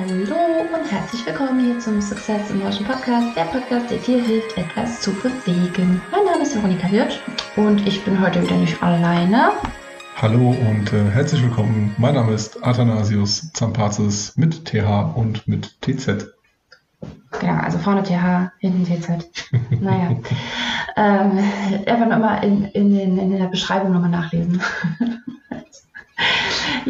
[0.00, 5.02] Hallo und herzlich willkommen hier zum Success Emotion Podcast, der Podcast, der dir hilft, etwas
[5.02, 6.00] zu bewegen.
[6.10, 7.20] Mein Name ist Veronika Hirsch
[7.56, 9.50] und ich bin heute wieder nicht alleine.
[10.16, 11.94] Hallo und äh, herzlich willkommen.
[11.98, 16.32] Mein Name ist Athanasius Zampazis mit TH und mit TZ.
[17.38, 19.28] Genau, also vorne TH, hinten TZ.
[19.82, 20.16] naja.
[20.96, 21.38] ähm,
[21.84, 24.62] einfach nochmal in, in, in der Beschreibung nochmal nachlesen.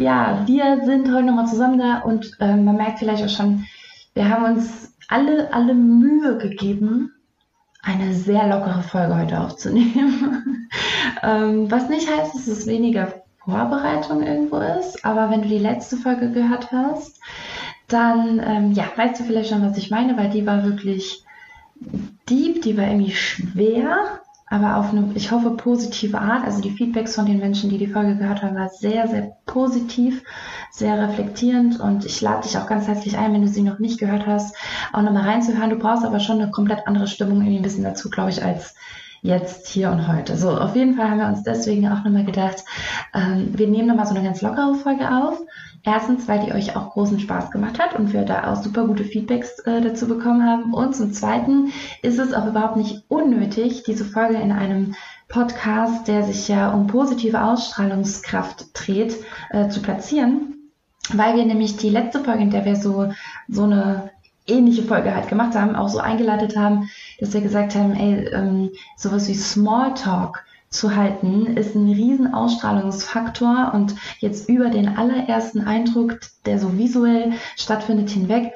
[0.01, 3.65] Ja, wir sind heute nochmal zusammen da und äh, man merkt vielleicht auch schon,
[4.13, 7.13] wir haben uns alle, alle Mühe gegeben,
[7.83, 10.69] eine sehr lockere Folge heute aufzunehmen.
[11.23, 15.97] ähm, was nicht heißt, dass es weniger Vorbereitung irgendwo ist, aber wenn du die letzte
[15.97, 17.19] Folge gehört hast,
[17.87, 21.23] dann ähm, ja, weißt du vielleicht schon, was ich meine, weil die war wirklich
[22.29, 24.20] deep, die war irgendwie schwer,
[24.51, 26.43] aber auf eine, ich hoffe, positive Art.
[26.43, 30.23] Also die Feedbacks von den Menschen, die die Folge gehört haben, war sehr, sehr positiv,
[30.71, 33.97] sehr reflektierend und ich lade dich auch ganz herzlich ein, wenn du sie noch nicht
[33.97, 34.53] gehört hast,
[34.91, 35.69] auch nochmal reinzuhören.
[35.69, 38.75] Du brauchst aber schon eine komplett andere Stimmung irgendwie ein bisschen dazu, glaube ich, als
[39.21, 40.35] jetzt, hier und heute.
[40.35, 42.65] So, auf jeden Fall haben wir uns deswegen auch nochmal gedacht,
[43.13, 45.39] ähm, wir nehmen nochmal so eine ganz lockere Folge auf.
[45.83, 49.03] Erstens, weil die euch auch großen Spaß gemacht hat und wir da auch super gute
[49.03, 50.75] Feedbacks äh, dazu bekommen haben.
[50.75, 51.71] Und zum Zweiten
[52.03, 54.93] ist es auch überhaupt nicht unnötig, diese Folge in einem
[55.27, 59.15] Podcast, der sich ja um positive Ausstrahlungskraft dreht,
[59.49, 60.69] äh, zu platzieren.
[61.13, 63.11] Weil wir nämlich die letzte Folge, in der wir so,
[63.47, 64.11] so eine
[64.45, 68.69] ähnliche Folge halt gemacht haben, auch so eingeleitet haben, dass wir gesagt haben, ey, ähm,
[68.97, 76.19] sowas wie Smalltalk zu halten, ist ein riesen Ausstrahlungsfaktor und jetzt über den allerersten Eindruck,
[76.45, 78.53] der so visuell stattfindet, hinweg,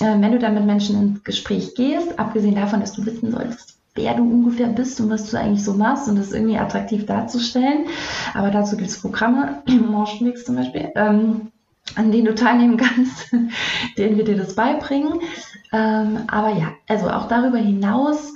[0.00, 3.76] äh, wenn du dann mit Menschen ins Gespräch gehst, abgesehen davon, dass du wissen solltest,
[3.94, 7.86] wer du ungefähr bist und was du eigentlich so machst und das irgendwie attraktiv darzustellen,
[8.32, 11.52] aber dazu gibt es Programme, Motionmix zum Beispiel, ähm,
[11.94, 13.32] an denen du teilnehmen kannst,
[13.98, 15.20] denen wir dir das beibringen.
[15.72, 18.32] Ähm, aber ja, also auch darüber hinaus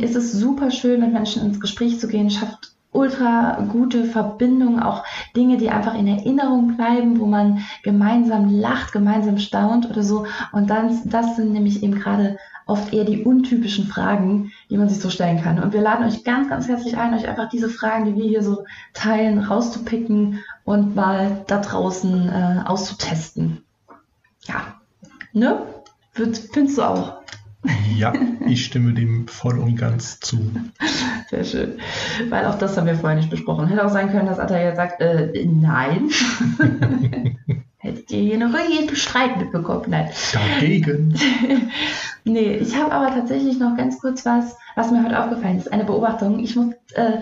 [0.00, 5.04] ist es super schön, mit Menschen ins Gespräch zu gehen, schafft ultra gute Verbindungen, auch
[5.36, 10.26] Dinge, die einfach in Erinnerung bleiben, wo man gemeinsam lacht, gemeinsam staunt oder so.
[10.52, 15.00] Und dann, das sind nämlich eben gerade oft eher die untypischen Fragen, die man sich
[15.00, 15.62] so stellen kann.
[15.62, 18.42] Und wir laden euch ganz, ganz herzlich ein, euch einfach diese Fragen, die wir hier
[18.42, 18.64] so
[18.94, 23.64] teilen, rauszupicken und mal da draußen äh, auszutesten.
[24.46, 24.74] Ja,
[25.32, 25.62] ne?
[26.12, 27.17] Findest du auch?
[27.96, 28.12] Ja,
[28.46, 30.50] ich stimme dem voll und ganz zu.
[31.28, 31.78] Sehr schön.
[32.28, 33.66] Weil auch das haben wir vorher nicht besprochen.
[33.66, 36.10] Hätte auch sein können, dass Atta jetzt sagt, äh, nein.
[37.78, 39.86] Hättet ihr hier noch jeden Streit mitbekommen?
[39.88, 40.10] Nein.
[40.32, 41.14] Dagegen.
[42.24, 45.72] nee, ich habe aber tatsächlich noch ganz kurz was, was mir heute aufgefallen ist.
[45.72, 46.38] Eine Beobachtung.
[46.38, 47.18] Ich muss, äh,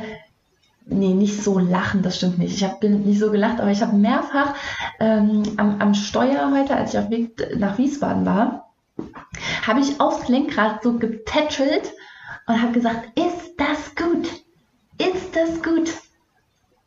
[0.87, 2.55] nee, nicht so lachen, das stimmt nicht.
[2.55, 4.55] Ich habe nicht so gelacht, aber ich habe mehrfach
[5.01, 8.66] ähm, am, am Steuer heute, als ich auf Weg nach Wiesbaden war,
[9.67, 11.93] habe ich aufs Lenkrad so getätschelt
[12.47, 14.27] und habe gesagt, ist das gut?
[14.99, 15.91] Ist das gut?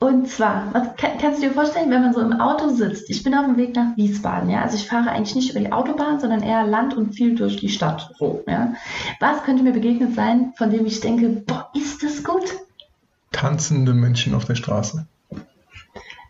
[0.01, 3.09] Und zwar, was kannst du dir vorstellen, wenn man so im Auto sitzt?
[3.09, 4.62] Ich bin auf dem Weg nach Wiesbaden, ja.
[4.62, 7.68] Also ich fahre eigentlich nicht über die Autobahn, sondern eher Land und viel durch die
[7.68, 8.09] Stadt.
[8.18, 8.73] So, ja.
[9.19, 12.45] Was könnte mir begegnet sein, von dem ich denke, boah, ist das gut?
[13.34, 15.06] Tanzende Menschen auf der Straße.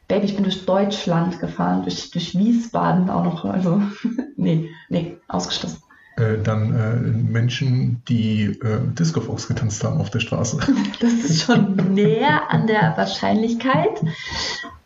[0.08, 3.46] Baby, ich bin durch Deutschland gefahren, durch, durch Wiesbaden auch noch.
[3.46, 3.84] Also,
[4.36, 5.84] nee, nee, ausgeschlossen.
[6.20, 10.60] Äh, dann äh, Menschen, die äh, Disco Fox getanzt haben auf der Straße.
[11.00, 14.02] Das ist schon näher an der Wahrscheinlichkeit.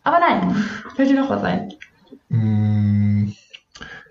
[0.03, 0.55] Aber nein,
[0.95, 1.73] fällt dir noch was ein?
[2.29, 3.31] Mm,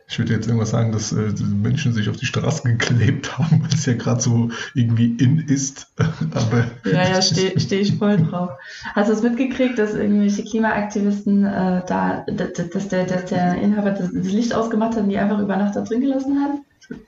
[0.08, 3.72] ich würde jetzt irgendwas sagen, dass äh, Menschen sich auf die Straße geklebt haben, weil
[3.72, 5.92] es ja gerade so irgendwie in ist.
[6.34, 8.50] Aber ja, ja, stehe steh ich voll drauf.
[8.94, 14.10] Hast du es mitgekriegt, dass irgendwelche Klimaaktivisten äh, da, dass der, dass der Inhaber das,
[14.12, 16.58] das Licht ausgemacht hat und die einfach über Nacht da drin gelassen hat?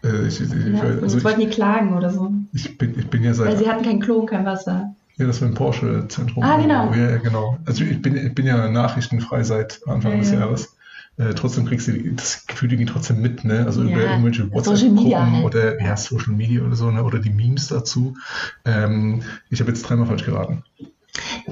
[0.03, 2.33] Äh, ich, ich, ja, also wollten die klagen oder so.
[2.53, 3.49] Ich bin, ich bin ja seit.
[3.49, 4.95] Weil sie hatten kein Klo und kein Wasser.
[5.17, 6.43] Ja, das war im Porsche-Zentrum.
[6.43, 6.93] Ah, genau.
[6.93, 7.59] Ja, genau.
[7.67, 10.77] Also ich bin, ich bin ja nachrichtenfrei seit Anfang ja, des Jahres.
[11.17, 13.65] Äh, trotzdem kriegst du das Gefühl irgendwie trotzdem mit, ne?
[13.65, 15.45] Also über irgendwelche WhatsApp-Gruppen halt.
[15.45, 17.05] oder ja, Social Media oder so, ne?
[17.05, 18.17] Oder die Memes dazu.
[18.65, 20.65] Ähm, ich habe jetzt dreimal falsch geraten.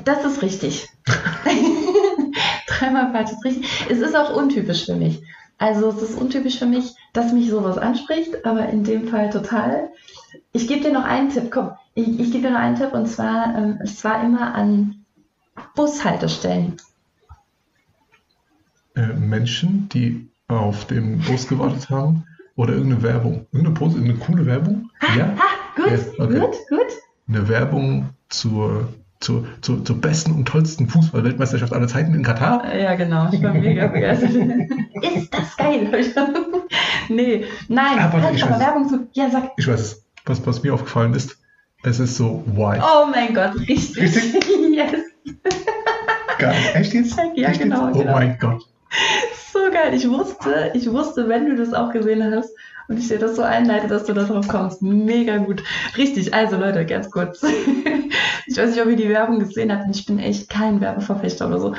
[0.05, 0.89] Das ist richtig.
[2.67, 3.69] dreimal falsch ist richtig.
[3.89, 5.23] Es ist auch untypisch für mich.
[5.63, 9.91] Also es ist untypisch für mich, dass mich sowas anspricht, aber in dem Fall total.
[10.53, 13.07] Ich gebe dir noch einen Tipp, komm, ich, ich gebe dir noch einen Tipp und
[13.07, 15.05] zwar, ähm, es war immer an
[15.77, 16.79] Bushaltestellen
[18.97, 22.25] äh, Menschen, die auf dem Bus gewartet haben
[22.57, 23.47] oder irgendeine Werbung.
[23.53, 24.91] Irgendeine, Pose, eine coole Werbung?
[25.01, 25.27] Ha, ja?
[25.27, 26.41] Ha, gut, okay.
[26.41, 26.93] gut, gut.
[27.29, 32.75] Eine Werbung zur zur, zur, zur besten und tollsten Fußball-Weltmeisterschaft aller Zeiten in Katar.
[32.75, 33.29] Ja, genau.
[33.33, 34.31] Ich war mega begeistert.
[35.17, 36.29] ist das geil, Leute?
[37.09, 39.09] nee, nein, aber, halt, aber Werbung zu.
[39.13, 39.53] Ja, sag.
[39.57, 40.05] Ich weiß es.
[40.25, 41.39] Was, was mir aufgefallen ist,
[41.83, 42.83] es ist so white.
[42.85, 44.03] Oh mein Gott, richtig.
[44.03, 44.35] Richtig?
[44.71, 45.01] yes.
[46.39, 46.55] Geil.
[46.75, 47.17] Echt jetzt?
[47.35, 47.87] Ja, Echt genau.
[47.89, 47.97] Jetzt?
[47.97, 48.13] Oh genau.
[48.13, 48.63] mein Gott.
[49.53, 49.93] So geil.
[49.95, 52.51] Ich wusste, ich wusste, wenn du das auch gesehen hast,
[52.89, 54.83] und ich dir das so einleite, dass du darauf kommst.
[54.83, 55.63] Mega gut.
[55.97, 57.43] Richtig, also Leute, ganz kurz.
[58.47, 59.85] ich weiß nicht, ob ihr die Werbung gesehen habt.
[59.95, 61.75] Ich bin echt kein Werbeverfechter oder so.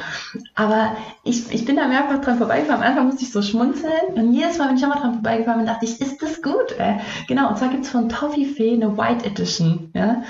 [0.55, 2.81] Aber ich, ich bin da mehrfach dran vorbeigefahren.
[2.81, 4.13] Am Anfang musste ich so schmunzeln.
[4.15, 6.75] Und jedes Mal, wenn ich einmal dran vorbeigefahren bin, dachte ich, ist das gut?
[6.77, 6.99] Ey?
[7.27, 9.91] Genau, und zwar gibt es von Toffifee eine White Edition.
[9.93, 10.23] Ja?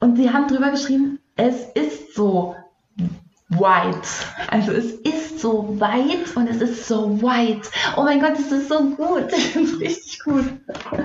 [0.00, 2.56] Und sie haben drüber geschrieben, es ist so
[3.48, 4.08] white.
[4.48, 7.68] Also es ist so weit und es ist so white.
[7.96, 9.26] Oh mein Gott, es ist so gut.
[9.36, 10.44] Ich finde es richtig gut.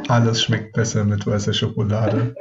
[0.07, 2.35] Alles schmeckt besser mit weißer Schokolade.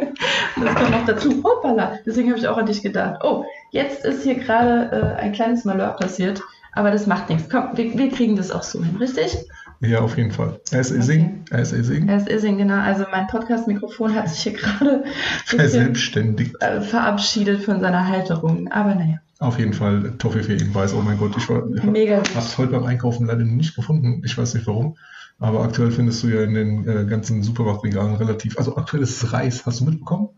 [0.56, 1.42] das kommt noch dazu.
[1.44, 1.98] Hoppala.
[2.06, 3.20] Deswegen habe ich auch an dich gedacht.
[3.22, 6.42] Oh, jetzt ist hier gerade äh, ein kleines Malheur passiert.
[6.72, 7.50] Aber das macht nichts.
[7.50, 9.36] Komm, wir, wir, kriegen das auch so hin, richtig?
[9.80, 10.60] Ja, auf jeden Fall.
[10.70, 11.42] Er ist Ising.
[11.42, 11.56] Okay.
[11.56, 12.08] Er ist Ising.
[12.08, 12.78] Er ist Ising, genau.
[12.78, 15.04] Also mein Podcast-Mikrofon hat sich hier gerade
[15.46, 16.54] verselbstständigt.
[16.60, 18.70] Äh, verabschiedet von seiner Halterung.
[18.70, 19.18] Aber naja.
[19.40, 20.92] Auf jeden Fall Toffifee-Hinweis.
[20.92, 24.22] Oh mein Gott, ich war, habe es heute beim Einkaufen leider nicht gefunden.
[24.24, 24.96] Ich weiß nicht warum.
[25.38, 28.58] Aber aktuell findest du ja in den äh, ganzen Supermarktregalen relativ.
[28.58, 29.64] Also aktuell ist Reis.
[29.64, 30.28] Hast du mitbekommen?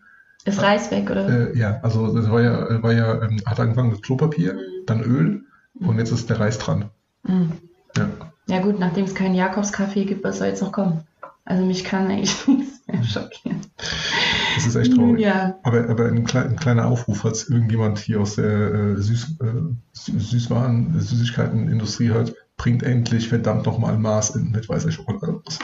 [0.45, 1.29] Ist Reis weg, oder?
[1.29, 4.59] Äh, ja, also das war ja, war ja ähm, hat angefangen mit Klopapier, mhm.
[4.87, 5.45] dann Öl
[5.81, 6.91] und jetzt ist der Reis dran.
[7.25, 7.53] Mhm.
[7.97, 8.09] Ja.
[8.49, 11.03] ja gut, nachdem es keinen Jakobskaffee gibt, was soll jetzt noch kommen?
[11.45, 13.62] Also mich kann eigentlich nichts mehr schockieren.
[13.77, 15.21] Das ist echt traurig.
[15.21, 15.59] Ja.
[15.63, 19.75] Aber, aber ein, klein, ein, kleiner Aufruf, falls irgendjemand hier aus der äh, Süß, äh,
[19.93, 25.59] Süßwaren, Süßigkeitenindustrie hört, bringt endlich verdammt nochmal Maß in mit weißer Schokolade raus.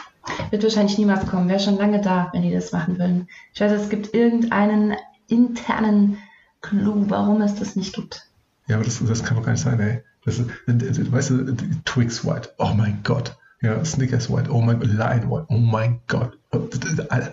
[0.51, 1.49] Wird wahrscheinlich niemals kommen.
[1.49, 3.29] Wäre schon lange da, wenn die das machen würden.
[3.53, 4.95] Ich weiß, es gibt irgendeinen
[5.29, 6.19] internen
[6.61, 8.29] Clou, warum es das nicht gibt.
[8.67, 10.03] Ja, aber das, das kann doch gar nicht sein, ey.
[10.25, 13.37] Das ist, weißt du, Twix White, oh mein Gott.
[13.61, 16.39] Ja, Snickers White, oh mein Gott, Light White, oh mein Gott.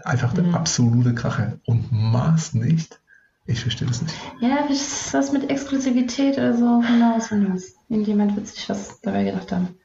[0.05, 0.55] Einfach der mhm.
[0.55, 1.59] absolute Kracher.
[1.65, 2.99] Und Maß nicht?
[3.45, 4.15] Ich verstehe das nicht.
[4.39, 6.81] Ja, ist was mit Exklusivität oder so.
[6.81, 7.73] Hinaus, hinaus.
[7.89, 9.75] Irgendjemand wird sich was dabei gedacht haben.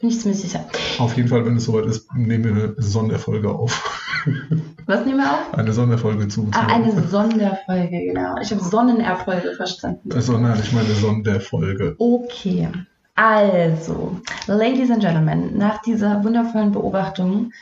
[0.00, 0.64] Bin ich ziemlich sicher.
[0.98, 4.00] Auf jeden Fall, wenn es soweit ist, nehmen wir eine Sonderfolge auf.
[4.86, 5.54] Was nehmen wir auf?
[5.54, 6.48] Eine Sonderfolge zu.
[6.52, 8.36] Ah, eine Sonderfolge, genau.
[8.42, 10.12] Ich habe Sonnenerfolge verstanden.
[10.12, 11.94] Also nein, ich meine Sonderfolge.
[11.98, 12.68] Okay.
[13.16, 17.52] Also, Ladies and Gentlemen, nach dieser wundervollen Beobachtung,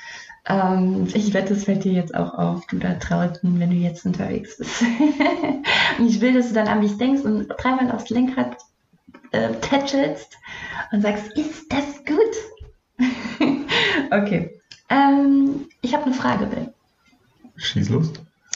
[0.46, 4.06] ähm, ich wette, es fällt dir jetzt auch auf, du da Trauten, wenn du jetzt
[4.06, 4.82] unterwegs bist.
[5.99, 8.56] und ich will, dass du dann an mich denkst und dreimal aufs Lenkrad
[9.32, 10.38] äh, tätschelst
[10.90, 13.06] und sagst, ist das gut?
[14.10, 14.58] okay.
[14.88, 16.72] Ähm, ich habe eine Frage, Bill.
[17.56, 18.10] Schieß los.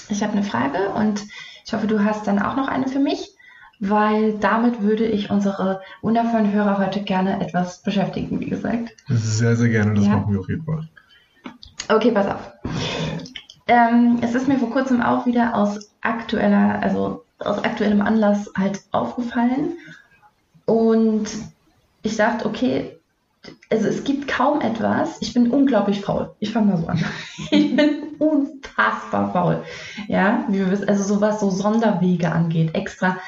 [0.08, 1.22] Ich habe eine Frage und
[1.64, 3.35] ich hoffe, du hast dann auch noch eine für mich
[3.81, 8.94] weil damit würde ich unsere wundervollen Hörer heute gerne etwas beschäftigen, wie gesagt.
[9.08, 10.17] Sehr, sehr gerne, das ja.
[10.17, 10.88] machen wir auf jeden Fall.
[11.88, 12.52] Okay, pass auf.
[13.69, 18.81] Ähm, es ist mir vor kurzem auch wieder aus aktueller, also aus aktuellem Anlass halt
[18.93, 19.73] aufgefallen.
[20.64, 21.28] Und
[22.02, 22.96] ich dachte, okay,
[23.70, 25.20] also es gibt kaum etwas.
[25.20, 26.35] Ich bin unglaublich faul.
[26.40, 27.04] Ich fange mal so an.
[27.50, 29.62] Ich bin unfassbar faul.
[30.09, 33.18] Ja, wie wir wissen, also so was so Sonderwege angeht, extra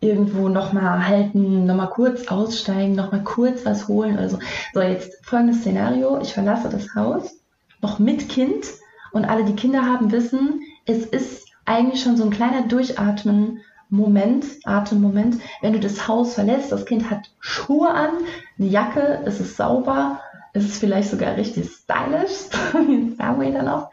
[0.00, 4.38] irgendwo nochmal halten, nochmal kurz aussteigen, nochmal kurz was holen oder so.
[4.74, 6.20] Jetzt folgendes Szenario.
[6.20, 7.36] Ich verlasse das Haus,
[7.82, 8.66] noch mit Kind
[9.12, 14.44] und alle, die Kinder haben, wissen, es ist eigentlich schon so ein kleiner Durchatmen Moment,
[14.64, 18.10] Atemmoment, wenn du das Haus verlässt, das Kind hat Schuhe an,
[18.58, 20.20] eine Jacke, es ist sauber,
[20.52, 22.50] es ist vielleicht sogar richtig stylisch,
[22.86, 23.90] wie ein Subway dann auch.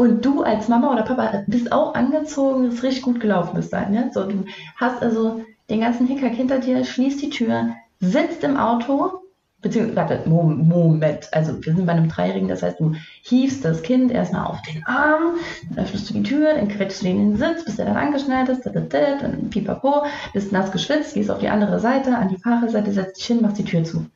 [0.00, 3.92] Und du als Mama oder Papa bist auch angezogen, ist richtig gut gelaufen bis dahin.
[3.92, 4.10] Ja?
[4.10, 9.20] So, du hast also den ganzen Hickhack hinter dir, schließt die Tür, sitzt im Auto,
[9.60, 14.10] beziehungsweise, warte, Moment, also wir sind bei einem Dreijährigen, das heißt, du hiefst das Kind
[14.10, 15.34] erstmal auf den Arm,
[15.68, 17.98] dann öffnest du die Tür, dann quetschst du ihn in den Sitz, bis er dann
[17.98, 22.90] angeschnallt ist, dann pipapo, bist nass geschwitzt, gehst auf die andere Seite, an die Fahrerseite,
[22.90, 24.06] setzt dich hin, machst die Tür zu.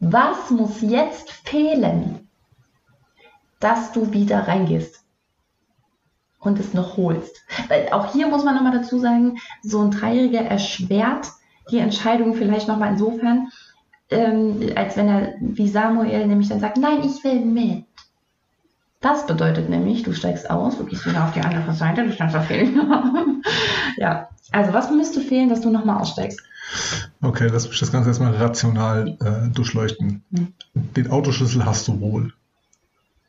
[0.00, 2.30] Was muss jetzt fehlen,
[3.60, 5.03] dass du wieder reingehst?
[6.44, 7.42] Und es noch holst.
[7.68, 11.28] Weil auch hier muss man nochmal dazu sagen, so ein Dreijähriger erschwert
[11.70, 13.48] die Entscheidung vielleicht nochmal insofern,
[14.10, 17.84] ähm, als wenn er wie Samuel nämlich dann sagt, nein, ich will mit.
[19.00, 22.36] Das bedeutet nämlich, du steigst aus, du gehst wieder auf die andere Seite, du standst
[22.36, 22.80] auf jeden
[23.96, 26.40] Ja, also was müsste fehlen, dass du nochmal aussteigst?
[27.20, 30.22] Okay, lass mich das Ganze erstmal rational äh, durchleuchten.
[30.34, 30.54] Hm.
[30.74, 32.32] Den Autoschlüssel hast du wohl.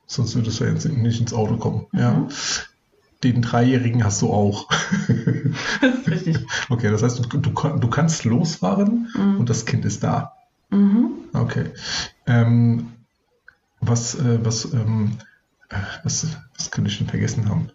[0.07, 1.88] Sonst würdest du jetzt nicht ins Auto kommen.
[1.91, 2.00] Mhm.
[2.00, 2.27] Ja?
[3.24, 4.67] Den Dreijährigen hast du auch.
[5.81, 6.38] das ist richtig.
[6.69, 9.39] Okay, das heißt, du, du, du kannst losfahren mhm.
[9.39, 10.34] und das Kind ist da.
[10.69, 11.12] Mhm.
[11.34, 11.72] Okay.
[12.27, 12.91] Ähm,
[13.79, 15.17] was, äh, was, ähm,
[15.69, 17.69] äh, was, was könnte ich denn vergessen haben?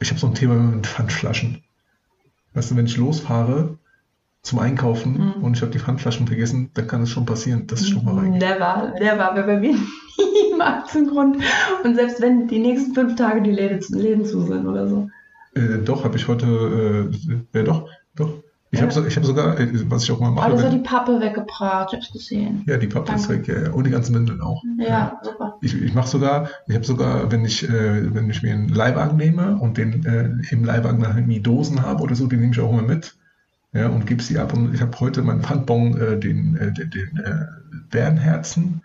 [0.00, 1.62] Ich habe so ein Thema mit Pfandflaschen.
[2.54, 3.78] Weißt du, wenn ich losfahre
[4.42, 5.44] zum Einkaufen mhm.
[5.44, 8.16] und ich habe die Pfandflaschen vergessen, dann kann es schon passieren, dass ich schon mal
[8.16, 8.40] reingehe.
[8.40, 9.74] Never, never, wir bei mir
[10.50, 11.36] niemals zum Grund.
[11.84, 15.08] Und selbst wenn die nächsten fünf Tage die Läden, Läden zu sind oder so.
[15.54, 17.10] Äh, doch, habe ich heute,
[17.54, 18.42] äh, ja doch, doch.
[18.72, 18.86] Ich ja.
[18.86, 20.46] habe hab sogar, äh, was ich auch mal mache.
[20.46, 22.64] Aber hast die Pappe weggebracht, hab ich gesehen.
[22.66, 23.20] Ja, die Pappe Danke.
[23.20, 24.62] ist weg, ja, Und die ganzen Windeln auch.
[24.78, 25.20] Ja, ja.
[25.22, 25.58] super.
[25.60, 29.18] Ich, ich mache sogar, ich habe sogar, wenn ich, äh, wenn ich mir einen Leihwagen
[29.18, 32.60] nehme und den äh, im Leihwagen dann irgendwie Dosen habe oder so, die nehme ich
[32.60, 33.14] auch immer mit.
[33.72, 34.52] Ja, und gebe sie ab.
[34.52, 37.46] Und ich habe heute meinen Pfandbon, äh, den, äh, den, den äh,
[37.90, 38.82] Bärenherzen,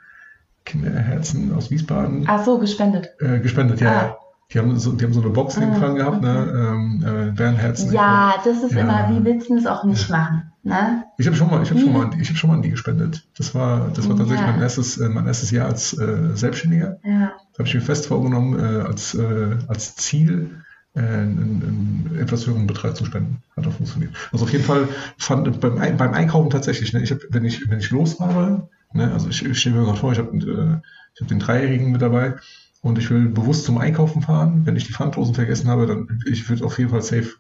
[0.64, 2.26] Kinderherzen aus Wiesbaden.
[2.28, 3.10] Ach so, gespendet.
[3.20, 3.92] Äh, gespendet, ja.
[3.92, 4.18] Ah.
[4.54, 6.40] Die haben, so, die haben so eine Box ah, gehabt, ne?
[6.40, 6.54] okay.
[6.54, 6.70] ne?
[6.72, 7.92] Ähm, äh, Bärenherzen.
[7.92, 8.80] Ja, das ist ja.
[8.80, 10.54] immer, wie willst du es auch nicht machen?
[10.64, 11.04] Ne?
[11.18, 13.28] Ich habe schon mal, ich habe schon mal, ich habe schon mal an die gespendet.
[13.38, 14.52] Das war, das war tatsächlich ja.
[14.54, 16.98] mein erstes, äh, mein erstes Jahr als äh, Selbstständiger.
[17.04, 17.34] Ja.
[17.54, 20.62] Da habe ich mir fest vorgenommen, äh, als, äh, als Ziel
[20.98, 23.42] einen, einen etwas höheren Betrag zu spenden.
[23.56, 24.14] Hat auch funktioniert.
[24.32, 24.88] Also auf jeden Fall
[25.18, 29.30] fand beim, beim Einkaufen tatsächlich, ne, ich hab, wenn ich, wenn ich losfahre, ne, also
[29.30, 30.78] ich, ich stelle mir gerade vor, ich habe äh,
[31.16, 32.36] ich hab den Dreijährigen mit dabei
[32.82, 34.62] und ich will bewusst zum Einkaufen fahren.
[34.66, 37.34] Wenn ich die Pfanddosen vergessen habe, dann ich würde auf jeden Fall safe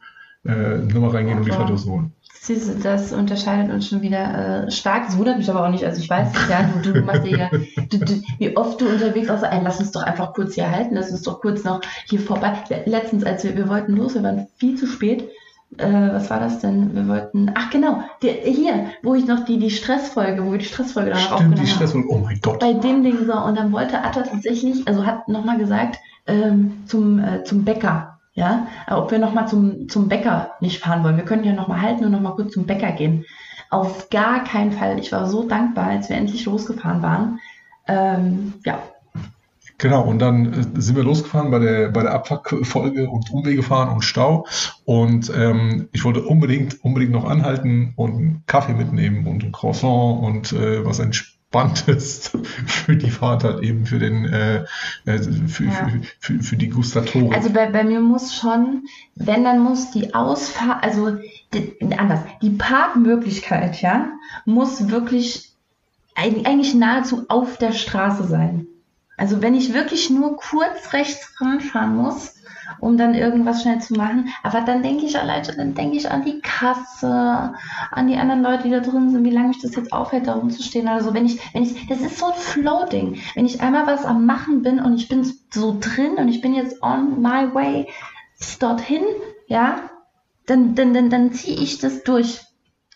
[0.45, 2.11] äh, Nummer reingehen und die Pfanddosen holen.
[2.83, 5.07] Das unterscheidet uns schon wieder äh, stark.
[5.07, 5.83] Das wundert mich aber auch nicht.
[5.83, 9.39] Also ich weiß ja, du, du machst ja, du, du, wie oft du unterwegs auch
[9.39, 12.19] so, ey, lass uns doch einfach kurz hier halten, lass uns doch kurz noch hier
[12.19, 12.53] vorbei.
[12.85, 15.29] Letztens, als wir, wir wollten los, wir waren viel zu spät.
[15.77, 16.95] Äh, was war das denn?
[16.95, 20.65] Wir wollten, ach genau, der, hier, wo ich noch die, die Stressfolge, wo wir die
[20.65, 22.59] Stressfolge Stimmt, aufgenommen die Stressfolge, oh mein Gott.
[22.59, 27.19] Bei dem Ding so, und dann wollte Atta tatsächlich, also hat nochmal gesagt, ähm, zum,
[27.19, 31.17] äh, zum Bäcker ja, ob wir nochmal zum, zum Bäcker nicht fahren wollen.
[31.17, 33.25] Wir können ja nochmal halten und nochmal kurz zum Bäcker gehen.
[33.71, 34.99] Auf gar keinen Fall.
[34.99, 37.39] Ich war so dankbar, als wir endlich losgefahren waren.
[37.87, 38.77] Ähm, ja.
[39.79, 43.89] Genau, und dann äh, sind wir losgefahren bei der, bei der Abfuckfolge und Umwege fahren
[43.89, 44.45] und Stau.
[44.85, 50.23] Und ähm, ich wollte unbedingt, unbedingt noch anhalten und einen Kaffee mitnehmen und ein Croissant
[50.23, 51.36] und äh, was ein spannend
[51.87, 52.31] ist
[52.65, 54.65] für die Fahrt halt eben für den äh,
[55.05, 55.71] äh, für, ja.
[55.71, 57.33] für, für, für, die Gustatoren.
[57.33, 58.83] Also bei, bei mir muss schon,
[59.15, 61.17] wenn dann muss die Ausfahrt, also
[61.53, 64.09] die, anders, die Parkmöglichkeit, ja,
[64.45, 65.53] muss wirklich
[66.15, 68.67] eigentlich nahezu auf der Straße sein.
[69.17, 72.35] Also wenn ich wirklich nur kurz rechts ranfahren muss,
[72.79, 74.29] um dann irgendwas schnell zu machen.
[74.43, 77.53] Aber dann denke ich allein schon, dann denke ich an die Kasse,
[77.91, 80.33] an die anderen Leute, die da drin sind, wie lange mich das jetzt aufhält, da
[80.33, 81.13] rumzustehen oder so.
[81.13, 83.17] Wenn ich, wenn ich, das ist so ein Floating.
[83.35, 86.53] Wenn ich einmal was am Machen bin und ich bin so drin und ich bin
[86.53, 87.87] jetzt on my way
[88.59, 89.03] dorthin,
[89.47, 89.89] ja,
[90.45, 92.41] dann, dann, dann, dann ziehe ich das durch.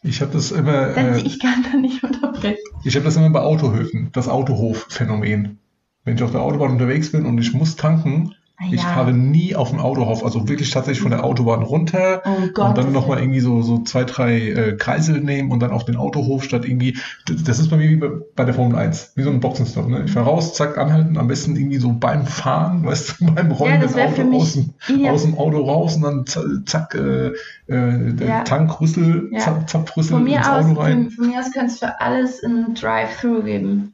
[0.03, 0.93] Ich habe das immer.
[0.93, 2.57] Dann, äh, ich kann da nicht unterbrechen.
[2.83, 5.59] Ich habe das immer bei Autohöfen, das Autohof-Phänomen.
[6.03, 8.33] Wenn ich auf der Autobahn unterwegs bin und ich muss tanken,
[8.69, 8.73] ja.
[8.73, 12.69] Ich fahre nie auf dem Autohof, also wirklich tatsächlich von der Autobahn runter oh Gott,
[12.69, 15.95] und dann nochmal irgendwie so, so zwei, drei äh, Kreisel nehmen und dann auf den
[15.95, 18.01] Autohof statt irgendwie, das ist bei mir wie
[18.35, 19.87] bei der Formel 1, wie so ein Boxenstopp.
[19.87, 20.03] Ne?
[20.05, 23.81] Ich fahre raus, zack, anhalten, am besten irgendwie so beim Fahren, weißt du, beim Rollen
[23.81, 27.31] ja, des Auto aus dem, aus dem Auto raus und dann zack, äh,
[27.67, 28.43] äh, ja.
[28.43, 29.39] Tankrüssel, ja.
[29.39, 31.09] Zap, Zapfrüssel von mir ins Auto aus, rein.
[31.09, 33.93] Von, von mir aus könnte es für alles ein Drive-Thru geben.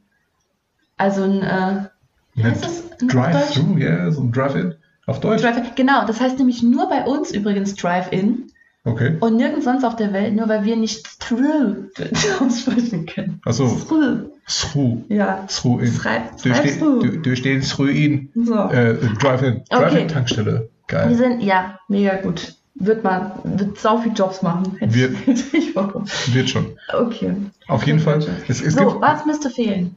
[0.96, 1.88] Also ein äh,
[3.06, 4.74] Drive-Thru, ja, yeah, so ein Drive-In.
[5.06, 5.42] Auf Deutsch?
[5.42, 8.50] Drive genau, das heißt nämlich nur bei uns übrigens Drive-In.
[8.84, 9.16] Okay.
[9.20, 11.36] Und nirgends sonst auf der Welt, nur weil wir nicht Thru
[12.40, 13.40] aussprechen können.
[13.44, 13.66] Achso.
[13.68, 14.30] Thru.
[14.46, 15.04] Thru.
[15.08, 15.46] Ja.
[15.48, 15.92] Thru in.
[16.42, 18.30] Durch, den, durch den Thru in.
[18.34, 18.54] So.
[18.54, 19.62] Äh, Drive-In.
[19.68, 20.70] Drive-In-Tankstelle.
[20.86, 21.10] Geil.
[21.10, 22.54] Wir sind, ja, mega gut.
[22.74, 24.76] Wird man, wird sau viel Jobs machen.
[24.78, 25.16] Hätte wird,
[25.52, 26.76] ich wird schon.
[26.92, 27.32] Okay.
[27.66, 28.24] Auf jeden Fall.
[28.46, 29.96] Es, es so, gibt, was müsste fehlen?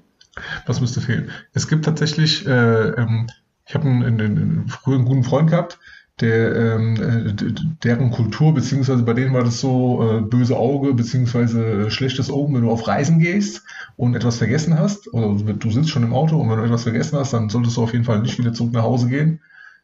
[0.65, 1.31] Was müsste fehlen?
[1.53, 3.27] Es gibt tatsächlich, äh, ähm,
[3.65, 5.79] ich habe einen, einen, einen, früher einen guten Freund gehabt,
[6.21, 11.89] der, ähm, äh, deren Kultur, beziehungsweise bei denen war das so äh, böse Auge, beziehungsweise
[11.89, 13.63] schlechtes Augen, wenn du auf Reisen gehst
[13.97, 17.17] und etwas vergessen hast, oder du sitzt schon im Auto und wenn du etwas vergessen
[17.17, 19.39] hast, dann solltest du auf jeden Fall nicht wieder zurück nach Hause gehen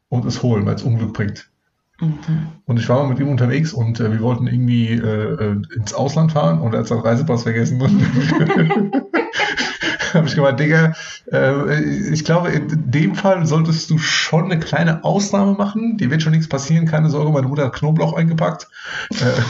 [0.09, 1.49] und es holen, weil es Unglück bringt.
[1.99, 2.13] Mhm.
[2.65, 5.93] Und ich war mal mit ihm unterwegs und äh, wir wollten irgendwie äh, äh ins
[5.93, 7.79] Ausland fahren und er hat seinen Reisepass vergessen.
[10.13, 10.93] habe ich gemeint, Digga,
[11.31, 15.97] äh, ich glaube, in dem Fall solltest du schon eine kleine Ausnahme machen.
[15.97, 18.67] Dir wird schon nichts passieren, keine Sorge, meine Mutter hat Knoblauch eingepackt.
[19.11, 19.41] Äh,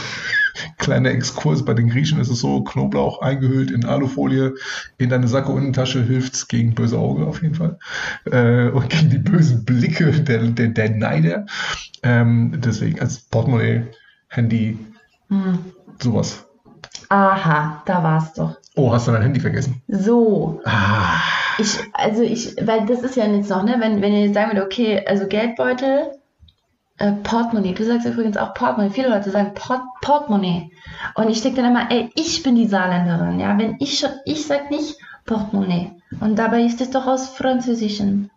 [0.78, 4.54] Kleiner Exkurs, bei den Griechen ist es so, Knoblauch eingehüllt in Alufolie,
[4.96, 7.78] in deine Sakko-Innentasche hilft's gegen böse Auge auf jeden Fall.
[8.24, 11.46] Äh, und gegen die bösen Blicke der, der, der Neider.
[12.02, 13.84] Ähm, deswegen als Portemonnaie,
[14.28, 14.78] Handy,
[15.28, 15.58] hm.
[16.02, 16.47] sowas.
[17.08, 18.56] Aha, da war's doch.
[18.76, 19.82] Oh, hast du dein Handy vergessen?
[19.88, 20.60] So.
[20.64, 21.20] Ah.
[21.58, 24.52] Ich, also ich, weil das ist ja jetzt noch, ne, wenn, wenn ihr jetzt sagen
[24.52, 26.12] würdet, okay, also Geldbeutel,
[26.98, 27.74] äh, Portemonnaie.
[27.74, 28.92] Du sagst übrigens auch Portemonnaie.
[28.92, 30.70] Viele Leute sagen Port Portemonnaie.
[31.14, 33.40] Und ich denke dann immer, ey, ich bin die Saarländerin.
[33.40, 35.92] Ja, wenn ich schon, ich sag nicht Portemonnaie.
[36.20, 38.30] Und dabei ist es doch aus Französischen.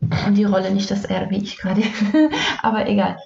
[0.00, 1.82] Und die Rolle nicht das R, wie ich gerade.
[2.62, 3.18] aber egal.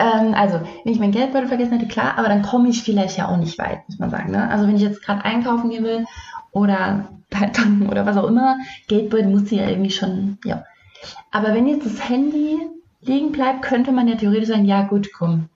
[0.00, 3.28] Ähm, also, wenn ich mein Geldbeutel vergessen hätte, klar, aber dann komme ich vielleicht ja
[3.28, 4.32] auch nicht weit, muss man sagen.
[4.32, 4.48] Ne?
[4.48, 6.06] Also, wenn ich jetzt gerade einkaufen gehen will
[6.52, 8.56] oder tanken oder was auch immer,
[8.88, 10.64] Geldbeutel muss ja irgendwie schon, ja.
[11.30, 12.58] Aber wenn jetzt das Handy
[13.02, 15.48] liegen bleibt, könnte man ja theoretisch sagen, ja gut, komm.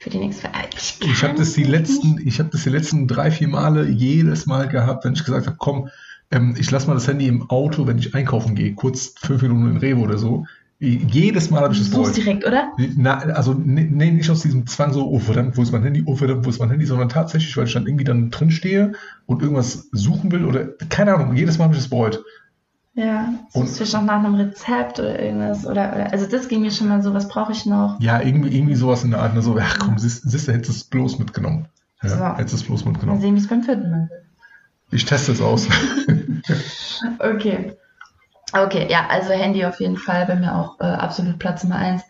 [0.00, 3.32] Für die nächste Ich, ich habe das die letzten, ich habe das die letzten drei,
[3.32, 5.88] vier Male jedes Mal gehabt, wenn ich gesagt habe, komm,
[6.30, 9.70] ähm, ich lasse mal das Handy im Auto, wenn ich einkaufen gehe, kurz fünf Minuten
[9.70, 10.46] in Rewe oder so.
[10.80, 12.16] Jedes Mal habe ich das bereut.
[12.16, 12.70] direkt, oder?
[12.96, 16.14] Na, also nee, nicht aus diesem Zwang so, oh verdammt, wo ist mein Handy, oh
[16.14, 18.92] verdammt, wo ist mein Handy, sondern tatsächlich, weil ich dann irgendwie dann drin stehe
[19.26, 22.22] und irgendwas suchen will oder keine Ahnung, jedes Mal habe ich das bereut.
[22.94, 25.66] Ja, suchst du noch nach einem Rezept oder irgendwas?
[25.66, 28.00] Oder, oder, also das ging mir schon mal so, was brauche ich noch?
[28.00, 29.34] Ja, irgendwie, irgendwie sowas in der Art.
[29.34, 31.66] Ne, so, ach komm, siehst, du, hättest es bloß mitgenommen.
[32.02, 32.38] Ja, so.
[32.38, 33.18] hättest es bloß mitgenommen.
[33.18, 34.10] Mal sehen, wie es beim vierten Mal.
[34.90, 35.68] Ich teste es aus.
[37.18, 37.76] okay.
[38.52, 42.02] Okay, ja, also Handy auf jeden Fall bei mir auch äh, absolut Platz Nummer eins.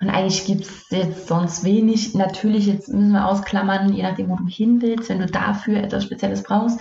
[0.00, 2.14] Und eigentlich gibt es jetzt sonst wenig.
[2.14, 6.04] Natürlich, jetzt müssen wir ausklammern, je nachdem, wo du hin willst, wenn du dafür etwas
[6.04, 6.80] Spezielles brauchst.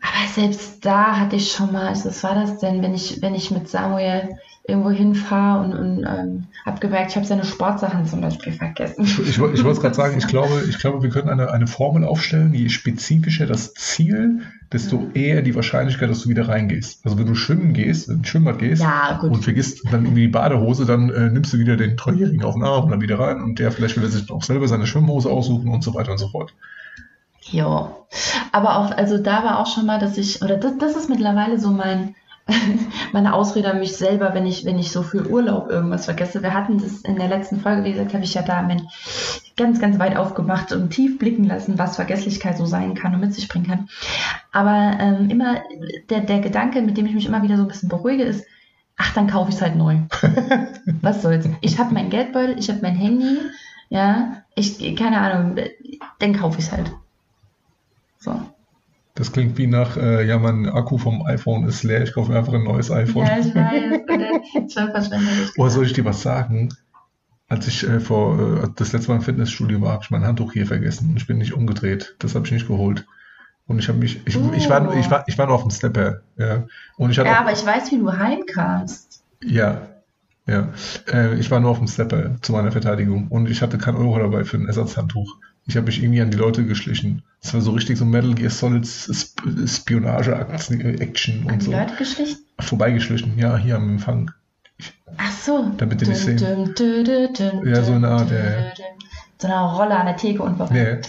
[0.00, 3.34] Aber selbst da hatte ich schon mal, also was war das denn, wenn ich, wenn
[3.34, 4.38] ich mit Samuel
[4.68, 9.04] irgendwo hinfahre und, und ähm, habe gemerkt, ich habe seine Sportsachen zum Beispiel vergessen.
[9.04, 11.66] Ich, ich, ich wollte es gerade sagen, ich glaube, ich glaube, wir können eine, eine
[11.66, 14.42] Formel aufstellen, je spezifischer das Ziel,
[14.72, 15.20] desto ja.
[15.20, 17.04] eher die Wahrscheinlichkeit, dass du wieder reingehst.
[17.04, 20.84] Also wenn du schwimmen gehst, in Schwimmbad gehst ja, und vergisst dann irgendwie die Badehose,
[20.84, 23.58] dann äh, nimmst du wieder den Treuhering auf den Arm und dann wieder rein und
[23.58, 26.28] der vielleicht will er sich auch selber seine Schwimmhose aussuchen und so weiter und so
[26.28, 26.52] fort.
[27.50, 27.92] Ja,
[28.50, 31.60] aber auch, also da war auch schon mal, dass ich, oder das, das ist mittlerweile
[31.60, 32.16] so mein,
[33.12, 36.42] meine Ausrede an mich selber, wenn ich, wenn ich so für Urlaub irgendwas vergesse.
[36.42, 38.68] Wir hatten das in der letzten Folge, wie gesagt, habe ich ja da
[39.56, 43.34] ganz, ganz weit aufgemacht und tief blicken lassen, was Vergesslichkeit so sein kann und mit
[43.34, 43.88] sich bringen kann.
[44.52, 45.60] Aber ähm, immer
[46.08, 48.46] der, der Gedanke, mit dem ich mich immer wieder so ein bisschen beruhige, ist,
[48.96, 49.98] ach, dann kaufe ich es halt neu.
[51.02, 51.48] was soll's?
[51.62, 53.38] Ich habe mein Geldbeutel, ich habe mein Handy,
[53.88, 55.56] ja, ich, keine Ahnung,
[56.20, 56.92] dann kaufe ich es halt.
[58.18, 58.40] So.
[59.16, 62.38] Das klingt wie nach, äh, ja, mein Akku vom iPhone ist leer, ich kaufe mir
[62.38, 63.26] einfach ein neues iPhone.
[63.26, 65.52] Ja, ich weiß, schon verschwendet.
[65.56, 66.68] Oh, soll ich dir was sagen?
[67.48, 70.52] Als ich äh, vor äh, das letzte Mal im Fitnessstudio war, habe ich mein Handtuch
[70.52, 72.14] hier vergessen und ich bin nicht umgedreht.
[72.18, 73.06] Das habe ich nicht geholt.
[73.66, 74.52] Und ich habe mich, ich, oh.
[74.54, 76.20] ich, war, nur, ich, war, ich war nur auf dem Stepper.
[76.36, 76.66] Ja,
[76.98, 79.24] und ich ja auch, aber ich weiß, wie du heimkamst.
[79.42, 79.80] Ja,
[80.46, 80.68] ja.
[81.10, 84.18] Äh, ich war nur auf dem Stepper zu meiner Verteidigung und ich hatte kein Euro
[84.18, 85.38] dabei für ein Ersatzhandtuch.
[85.66, 87.22] Ich habe mich irgendwie an die Leute geschlichen.
[87.42, 91.72] Das war so richtig so Metal Gear Solid Spionage-Action und so.
[91.72, 92.38] Leute geschlichen?
[92.60, 94.30] Vorbeigeschlichen, ja, hier am Empfang.
[95.16, 95.72] Ach so.
[95.76, 96.38] Damit die nicht sehen.
[97.64, 98.72] ja, so eine Art, ja
[99.38, 100.58] so einer Rolle an der Theke und.
[100.70, 100.96] Nee.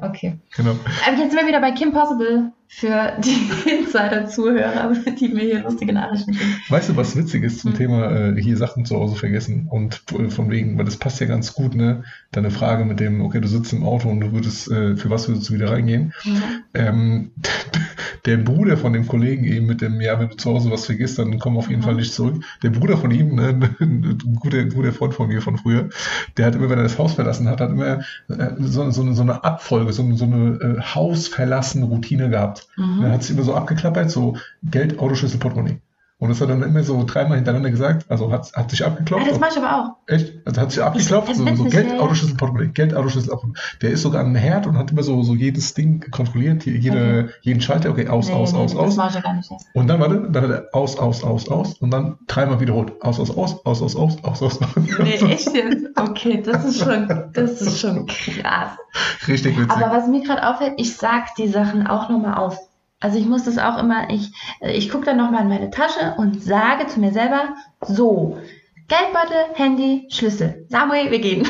[0.00, 0.38] Okay.
[0.56, 0.72] genau.
[1.06, 5.92] Aber jetzt sind wir wieder bei Kim Possible für die Insider-Zuhörer, die mir hier lustige
[5.92, 6.56] Nachrichten schicken.
[6.70, 7.78] Weißt du, was witzig ist zum hm.
[7.78, 11.26] Thema äh, hier Sachen zu Hause vergessen und äh, von wegen, weil das passt ja
[11.26, 12.04] ganz gut, ne?
[12.30, 15.28] Deine Frage mit dem, okay, du sitzt im Auto und du würdest, äh, für was
[15.28, 16.14] würdest du wieder reingehen?
[16.24, 16.42] Mhm.
[16.72, 17.30] Ähm,
[18.24, 21.18] der Bruder von dem Kollegen eben mit dem, ja, wenn du zu Hause was vergisst,
[21.18, 21.84] dann komm auf jeden mhm.
[21.84, 22.42] Fall nicht zurück.
[22.62, 25.90] Der Bruder von ihm, ne, ein guter, guter Freund von mir von früher,
[26.38, 29.22] der hat immer, wenn er das Haus verlassen hat, hat immer äh, so, so, so
[29.22, 32.61] eine Abfolge, so, so eine äh, Hausverlassen-Routine gehabt.
[32.76, 33.02] Mhm.
[33.02, 35.80] Er hat es immer so abgeklappert, so Geld, Autoschlüssel, Portemonnaie.
[36.22, 38.06] Und das hat er dann immer so dreimal hintereinander gesagt.
[38.08, 39.26] Also hat, hat sich abgeklopft.
[39.26, 39.96] Ja, das mache ich aber auch.
[40.06, 40.34] Echt?
[40.46, 41.34] Also hat sich abgeklopft.
[41.34, 42.68] So, so Geld, Autoschlüssel, Portemonnaie.
[42.68, 43.58] Geld, Autoschlüssel, Portemonnaie.
[43.82, 47.34] Der ist sogar ein Herd und hat immer so, so jedes Ding kontrolliert, jede, okay.
[47.40, 47.90] jeden Schalter.
[47.90, 48.90] Okay, aus, nee, aus, nee, aus, aus.
[48.90, 49.50] Das mache ich ja gar nicht.
[49.74, 51.74] Und dann, warte, dann hat er aus, aus, aus, aus.
[51.78, 53.02] Und dann dreimal wiederholt.
[53.02, 54.60] Aus, aus, aus, aus, aus, aus, aus, aus.
[54.76, 55.98] Nee, echt jetzt?
[55.98, 58.78] Okay, das ist schon, das ist schon krass.
[59.26, 59.72] Richtig witzig.
[59.72, 62.56] Aber was mir gerade auffällt, ich sag die Sachen auch nochmal auf
[63.02, 66.42] also ich muss das auch immer, ich, ich gucke dann nochmal in meine Tasche und
[66.42, 68.38] sage zu mir selber, so,
[68.86, 70.66] Geldbeutel, Handy, Schlüssel.
[70.68, 71.46] Samuel, wir gehen.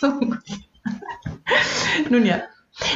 [2.10, 2.42] Nun ja.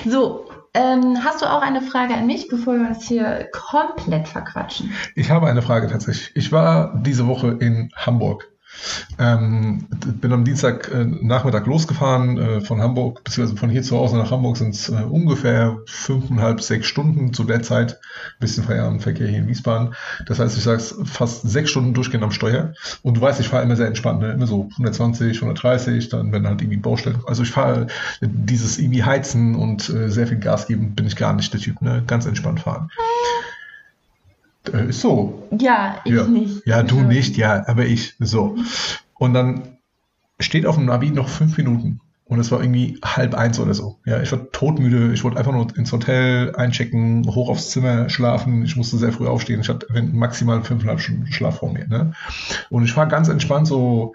[0.07, 4.93] So, ähm, hast du auch eine Frage an mich, bevor wir uns hier komplett verquatschen?
[5.17, 6.31] Ich habe eine Frage tatsächlich.
[6.37, 8.53] Ich war diese Woche in Hamburg
[9.19, 9.87] Ähm,
[10.21, 14.31] bin am Dienstag äh, Nachmittag losgefahren äh, von Hamburg, beziehungsweise von hier zu Hause nach
[14.31, 17.93] Hamburg sind es äh, ungefähr fünfeinhalb, sechs Stunden zu der Zeit.
[17.93, 19.95] Ein bisschen Feierabendverkehr hier in Wiesbaden.
[20.27, 22.75] Das heißt, ich sage fast sechs Stunden durchgehend am Steuer.
[23.03, 24.33] Und du weißt, ich fahre immer sehr entspannt, ne?
[24.33, 27.19] immer so 120, 130, dann wenn halt irgendwie Baustellen.
[27.27, 27.87] Also ich fahre
[28.21, 31.83] dieses irgendwie heizen und äh, sehr viel Gas geben, bin ich gar nicht der Typ,
[31.83, 32.03] ne?
[32.07, 32.91] Ganz entspannt fahren.
[34.73, 35.49] Äh, ist so.
[35.59, 36.25] Ja, ich ja.
[36.25, 36.67] nicht.
[36.67, 38.15] Ja, du nicht, ja, aber ich.
[38.19, 38.57] So.
[39.15, 39.79] Und dann
[40.39, 42.01] steht auf dem Navi noch fünf Minuten.
[42.31, 43.99] Und es war irgendwie halb eins oder so.
[44.05, 45.13] Ja, ich war todmüde.
[45.13, 48.65] Ich wollte einfach nur ins Hotel einchecken, hoch aufs Zimmer schlafen.
[48.65, 49.61] Ich musste sehr früh aufstehen.
[49.61, 51.89] Ich hatte maximal fünfeinhalb Stunden Schlaf vor mir.
[51.89, 52.13] Ne?
[52.69, 54.15] Und ich war ganz entspannt so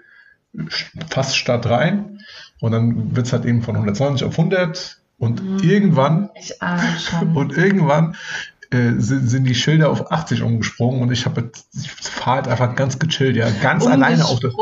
[1.10, 2.20] fast Stadt rein.
[2.60, 4.98] Und dann wird es halt eben von 120 auf 100.
[5.18, 5.58] Und mhm.
[5.58, 6.30] irgendwann,
[7.34, 8.16] und irgendwann
[8.70, 12.98] sind, sind, die Schilder auf 80 umgesprungen und ich habe ich fahre halt einfach ganz
[12.98, 14.54] gechillt, ja, ganz alleine auf das.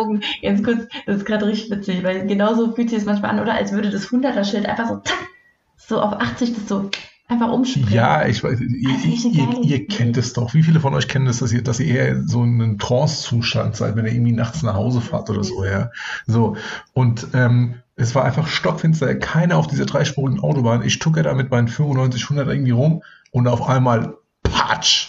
[0.42, 3.54] Ganz kurz, das ist gerade richtig witzig, weil genauso fühlt sich das manchmal an, oder
[3.54, 5.28] als würde das 100er Schild einfach so tack,
[5.76, 6.90] so auf 80 das so
[7.28, 7.92] einfach umspringen.
[7.92, 10.54] Ja, ich weiß, ihr, ihr, ihr, kennt es doch.
[10.54, 13.76] Wie viele von euch kennen das, dass ihr, dass ihr eher so in einem Trance-Zustand
[13.76, 15.90] seid, wenn ihr irgendwie nachts nach Hause fahrt oder so, ja.
[16.26, 16.56] So.
[16.92, 20.82] Und ähm, es war einfach stockfinster, keiner auf dieser dreispurigen Autobahn.
[20.82, 23.02] Ich tucke da mit meinen 95, 100 irgendwie rum
[23.34, 25.08] und auf einmal, patsch,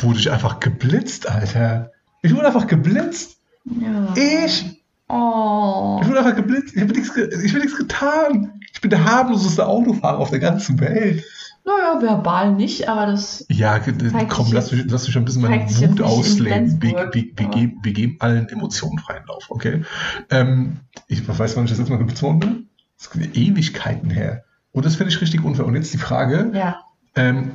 [0.00, 1.92] wurde ich einfach geblitzt, Alter.
[2.22, 3.38] Ich wurde einfach geblitzt.
[3.64, 4.12] Ja.
[4.16, 4.82] Ich.
[5.08, 6.00] Oh.
[6.02, 6.74] Ich wurde einfach geblitzt.
[6.74, 8.60] Ich habe nichts, ich hab nichts getan.
[8.72, 11.24] Ich bin der harmloseste Autofahrer auf der ganzen Welt.
[11.64, 13.46] Naja, verbal nicht, aber das.
[13.48, 16.82] Ja, komm, lass mich, lass mich ein bisschen meine Wut ausleben.
[16.82, 19.84] Wir, geben, allen Emotionen freien Lauf, okay?
[20.30, 22.68] Ähm, ich weiß, wann ich das jetzt mal geblitzt worden bin.
[22.98, 24.42] Das ist Ewigkeiten her.
[24.72, 25.66] Und das finde ich richtig unfair.
[25.66, 26.80] Und jetzt die Frage: ja.
[27.16, 27.50] ähm,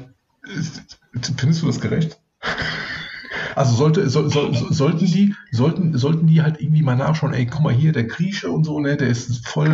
[1.37, 2.19] Findest du das gerecht?
[3.55, 7.61] Also sollte, so, so, sollten die, sollten, sollten die halt irgendwie mal nachschauen, ey, guck
[7.61, 9.73] mal hier, der Grieche und so, ne, der ist voll,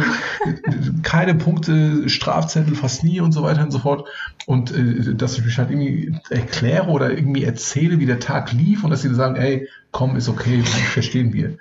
[1.01, 4.08] keine Punkte, Strafzettel fast nie und so weiter und so fort.
[4.45, 8.84] Und äh, dass ich mich halt irgendwie erkläre oder irgendwie erzähle, wie der Tag lief
[8.84, 11.58] und dass sie sagen, ey, komm, ist okay, verstehen wir.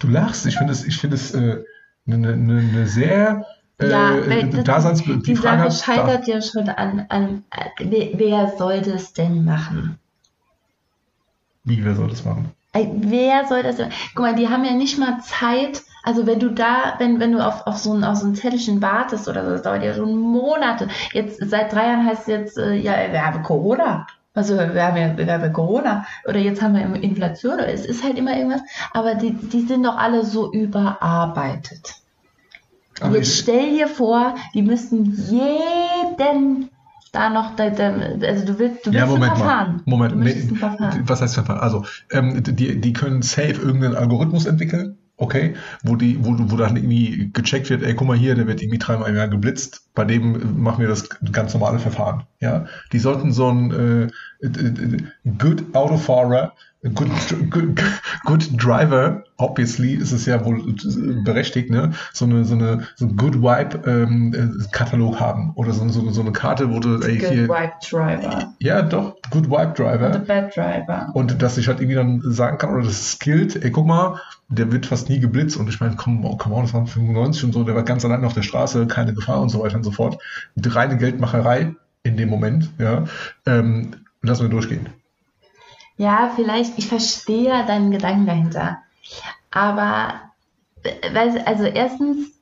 [0.00, 1.62] Du lachst, ich finde es, ich finde es äh,
[2.06, 3.46] eine, eine, eine sehr
[3.88, 7.44] ja, äh, Daseins die, die Frage Sache scheitert ja schon an, an
[7.78, 9.98] wer, soll das denn machen?
[11.64, 12.50] Wie, wer soll das machen?
[12.72, 13.92] Wer soll das machen?
[14.14, 17.44] Guck mal, die haben ja nicht mal Zeit, also wenn du da, wenn, wenn du
[17.44, 20.18] auf, auf, so ein, auf so ein Zettelchen wartest oder so, das dauert ja schon
[20.18, 20.88] Monate.
[21.12, 24.06] Jetzt seit drei Jahren heißt es jetzt, äh, ja, wir haben Corona.
[24.32, 28.04] Also wir haben ja wir haben Corona oder jetzt haben wir Inflation oder es ist
[28.04, 28.62] halt immer irgendwas,
[28.92, 31.96] aber die, die sind doch alle so überarbeitet.
[33.00, 36.70] Aber jetzt stell dir vor, die müssten jeden
[37.12, 39.72] da noch, also du willst, du willst ja, Moment ein Verfahren.
[39.76, 39.82] Mal.
[39.84, 41.02] Moment, nee, Verfahren.
[41.06, 41.60] was heißt Verfahren?
[41.60, 46.76] Also, ähm, die, die können safe irgendeinen Algorithmus entwickeln, okay, wo die, wo, wo dann
[46.76, 50.04] irgendwie gecheckt wird, ey, guck mal hier, der wird irgendwie dreimal im Jahr geblitzt, bei
[50.04, 52.66] dem machen wir das ganz normale Verfahren, ja.
[52.92, 54.96] Die sollten so ein äh, äh, äh
[55.38, 57.10] Good Autofahrer Good,
[57.50, 57.82] good,
[58.24, 60.62] good Driver, obviously ist es ja wohl
[61.24, 61.92] berechtigt, ne?
[62.14, 66.22] So eine, so eine, so ein Good Vibe ähm, Katalog haben oder so, so, so
[66.22, 68.54] eine Karte, wo du ey, Good hier, Vibe Driver.
[68.60, 70.06] Ja, doch, Good Vibe Driver.
[70.06, 71.10] Und the Bad Driver.
[71.12, 74.72] Und dass ich halt irgendwie dann sagen kann, oder das skillt, ey, guck mal, der
[74.72, 77.64] wird fast nie geblitzt und ich meine, komm, komm on, das waren 95 und so,
[77.64, 80.18] der war ganz allein auf der Straße, keine Gefahr und so weiter und so fort.
[80.54, 83.04] Die reine Geldmacherei in dem Moment, ja.
[83.44, 84.88] Ähm, lassen wir durchgehen.
[86.00, 88.78] Ja, vielleicht, ich verstehe deinen Gedanken dahinter.
[89.50, 90.14] Aber,
[91.14, 92.40] also erstens,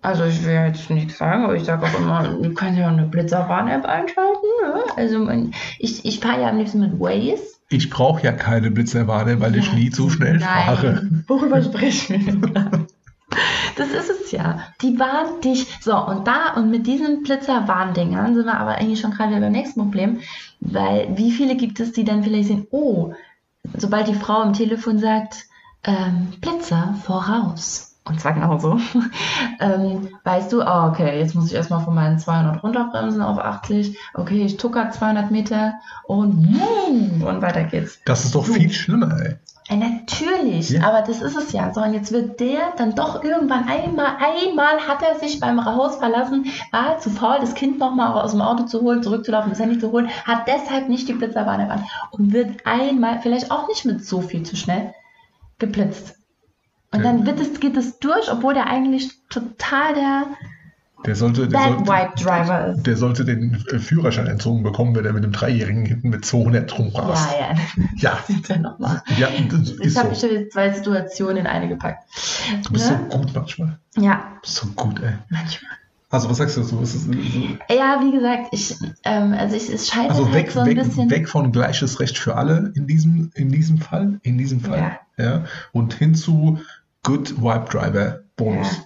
[0.00, 2.92] also ich will jetzt nichts sagen, aber ich sage auch immer, du kannst ja auch
[2.92, 4.46] eine Blitzerwarn-App einschalten.
[4.62, 4.84] Ne?
[4.94, 5.28] Also
[5.80, 7.42] ich, ich fahre ja am liebsten mit Waze.
[7.68, 10.64] Ich brauche ja keine Blitzerwarn, weil ja, ich nie zu schnell nein.
[10.64, 11.08] fahre.
[11.26, 12.86] Worüber sprechen wir?
[13.76, 14.60] Das ist es ja.
[14.82, 15.66] Die warnt dich.
[15.80, 19.52] So, und da und mit diesen Blitzerwarndingern sind wir aber eigentlich schon gerade wieder beim
[19.52, 20.20] nächsten Problem.
[20.60, 23.14] Weil wie viele gibt es, die dann vielleicht sehen, oh,
[23.76, 25.46] sobald die Frau am Telefon sagt,
[25.84, 27.94] ähm, Blitzer voraus.
[28.06, 28.78] Und zwar genau so.
[29.60, 33.98] ähm, weißt du, oh, okay, jetzt muss ich erstmal von meinen 200 runterbremsen auf 80.
[34.12, 35.74] Okay, ich tucker 200 Meter
[36.06, 36.60] und,
[37.24, 38.00] und weiter geht's.
[38.04, 39.36] Das ist doch viel schlimmer, ey.
[39.68, 40.82] Ja, natürlich, ja.
[40.86, 41.72] aber das ist es ja.
[41.72, 45.96] So, und jetzt wird der dann doch irgendwann einmal, einmal hat er sich beim Haus
[45.96, 49.78] verlassen, war zu faul, das Kind nochmal aus dem Auto zu holen, zurückzulaufen, das Handy
[49.78, 54.04] zu holen, hat deshalb nicht die Blitzerwarnung an und wird einmal, vielleicht auch nicht mit
[54.04, 54.92] so viel zu schnell,
[55.58, 56.16] geblitzt.
[56.92, 60.26] Und dann wird es, geht es durch, obwohl der eigentlich total der
[61.06, 61.60] der sollte, der
[62.76, 62.86] ist.
[62.86, 66.78] Der sollte den äh, Führerschein entzogen bekommen, wenn er mit einem Dreijährigen hinten mit 200
[66.78, 67.28] rumrast.
[67.38, 67.54] Ja, ja.
[67.96, 68.18] Ja.
[68.48, 69.02] Er nochmal.
[69.18, 70.28] Ja, ist habe ich so.
[70.28, 72.04] schon zwei Situationen in eine gepackt.
[72.66, 73.00] Du bist Ne?
[73.10, 73.78] so gut manchmal.
[73.96, 75.12] Ja, Du bist so gut, ey.
[75.30, 75.70] manchmal.
[76.10, 76.80] Also, was sagst du dazu?
[76.80, 80.66] Ist, so, Ja, wie gesagt, ich, ähm, also ich, es scheitert also halt so ein
[80.66, 81.10] weg, bisschen.
[81.10, 84.20] weg von gleiches Recht für alle in diesem, in diesem Fall.
[84.22, 84.98] In diesem Fall.
[85.16, 85.44] Ja.
[85.72, 86.60] Und hin zu
[87.02, 88.82] Good Vibe Driver Bonus.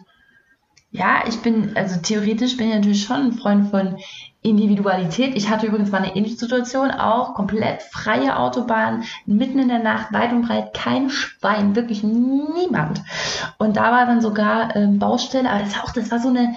[0.90, 3.98] Ja, ich bin, also theoretisch bin ich natürlich schon ein Freund von
[4.40, 5.36] Individualität.
[5.36, 10.12] Ich hatte übrigens mal eine ähnliche Situation, auch komplett freie Autobahn, mitten in der Nacht,
[10.12, 13.02] weit und breit, kein Schwein, wirklich niemand.
[13.58, 16.54] Und da war dann sogar ähm, Baustelle, aber das war auch, das war so eine,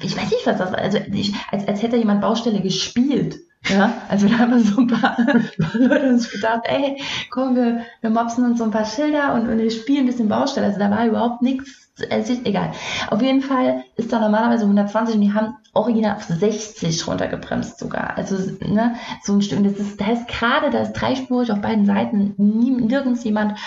[0.00, 3.40] ich weiß nicht, was das war, also ich, als, als hätte jemand Baustelle gespielt.
[3.68, 5.34] Ja, also da haben wir so ein paar, paar
[5.74, 9.58] Leute uns gedacht, ey, komm, wir, wir mopsen uns so ein paar Schilder und, und
[9.58, 10.66] wir spielen ein bisschen Baustelle.
[10.66, 12.72] Also da war überhaupt nichts, es ist egal.
[13.08, 18.16] Auf jeden Fall ist da normalerweise 120 und die haben original auf 60 runtergebremst sogar.
[18.16, 19.62] Also ne, so ein Stück.
[19.62, 23.58] Das ist, da ist gerade, da ist dreispurig auf beiden Seiten, nie, nirgends jemand.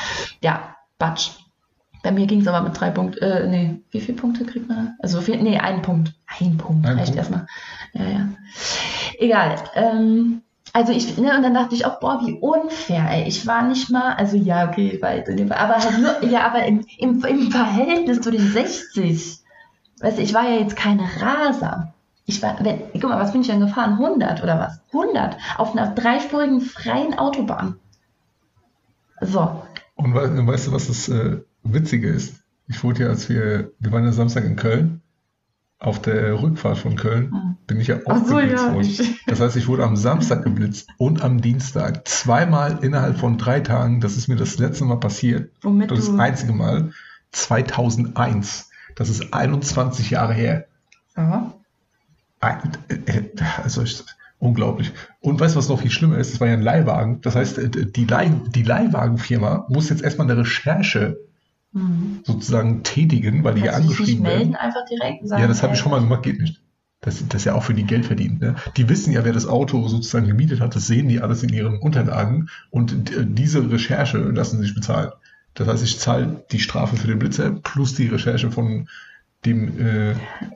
[0.42, 1.32] Ja, Batsch.
[2.02, 4.96] Bei mir ging es aber mit drei Punkten, äh, nee, wie viele Punkte kriegt man?
[5.00, 6.14] Also, vier, nee, ein Punkt.
[6.28, 7.18] Ein Punkt, Ein reicht Punkt.
[7.18, 7.48] erstmal.
[7.94, 8.28] Ja, ja.
[9.20, 9.56] Egal.
[9.76, 10.42] Ähm,
[10.74, 13.28] also ich, ne, und dann dachte ich auch, boah, wie unfair, ey.
[13.28, 16.86] Ich war nicht mal, also ja, okay, ich war aber halt nur, ja, aber im,
[16.98, 19.40] im, im Verhältnis zu den 60.
[20.02, 21.94] Weißt du, ich war ja jetzt keine Raser.
[22.26, 23.94] Ich war, wenn, guck mal, was bin ich denn gefahren?
[23.94, 24.82] 100 oder was?
[24.94, 27.76] 100 auf einer dreispurigen freien Autobahn.
[29.22, 29.62] So,
[29.96, 32.44] Und we weißt du, was das äh, Witzige ist?
[32.68, 35.03] Ich wurde ja, als wir, wir waren ja Samstag in Köln,
[35.84, 37.56] auf der Rückfahrt von Köln, Mhm.
[37.68, 39.16] bin ich ja auch so, geblitzt ja, worden.
[39.28, 42.08] Das heißt, ich wurde am Samstag geblitzt und am Dienstag.
[42.08, 44.00] Zweimal innerhalb von drei Tagen.
[44.02, 45.52] Das ist mir das letzte Mal passiert.
[45.62, 46.18] womit Das du.
[46.18, 46.92] einzige Mal.
[47.32, 48.70] 2001.
[48.96, 50.66] Das ist 21 Jahre her.
[51.16, 53.30] Ein- äh, äh,
[53.64, 54.04] Also ich,
[54.40, 54.92] unglaublich.
[55.22, 56.34] Und weißt du, was noch viel schlimmer ist?
[56.34, 57.22] Es war ja ein Leihwagen.
[57.22, 61.18] Das heißt, äh, die, Leih, die Leihwagenfirma muss jetzt erstmal eine Recherche
[61.74, 62.20] Mhm.
[62.24, 64.56] sozusagen tätigen, weil die ja angeschrieben melden, werden.
[64.56, 66.62] einfach direkt und sagen, Ja, das habe ich ey, schon mal gemacht, geht nicht.
[67.02, 68.40] Das, das ist ja auch für die Geld verdient.
[68.40, 68.56] Ne?
[68.78, 71.80] Die wissen ja, wer das Auto sozusagen gemietet hat, das sehen die alles in ihren
[71.80, 75.12] Unterlagen und äh, diese Recherche lassen sie sich bezahlen.
[75.56, 78.88] Das heißt, ich zahle die Strafe für den Blitzer plus die Recherche von
[79.46, 80.16] dem äh, äh,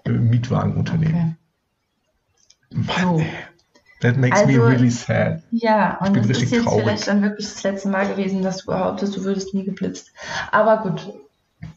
[0.10, 1.38] Mietwagenunternehmen.
[2.72, 2.82] Okay.
[2.86, 3.26] Mann, So.
[4.02, 5.42] That makes me Also- really sad.
[5.52, 6.84] Ja, und das ist jetzt traurig.
[6.84, 10.12] vielleicht dann wirklich das letzte Mal gewesen, dass du behauptest, du würdest nie geblitzt.
[10.52, 11.14] Aber gut.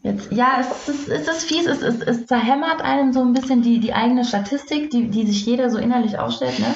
[0.03, 3.63] Jetzt, ja, es ist, es ist fies, es, es, es zerhämmert einem so ein bisschen
[3.63, 6.75] die, die eigene Statistik, die, die sich jeder so innerlich aufstellt, ne?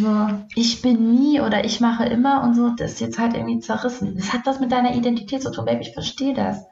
[0.00, 3.60] So, ich bin nie oder ich mache immer und so, das ist jetzt halt irgendwie
[3.60, 4.16] zerrissen.
[4.16, 6.64] Das hat was mit deiner Identität zu tun, Baby, ich verstehe das.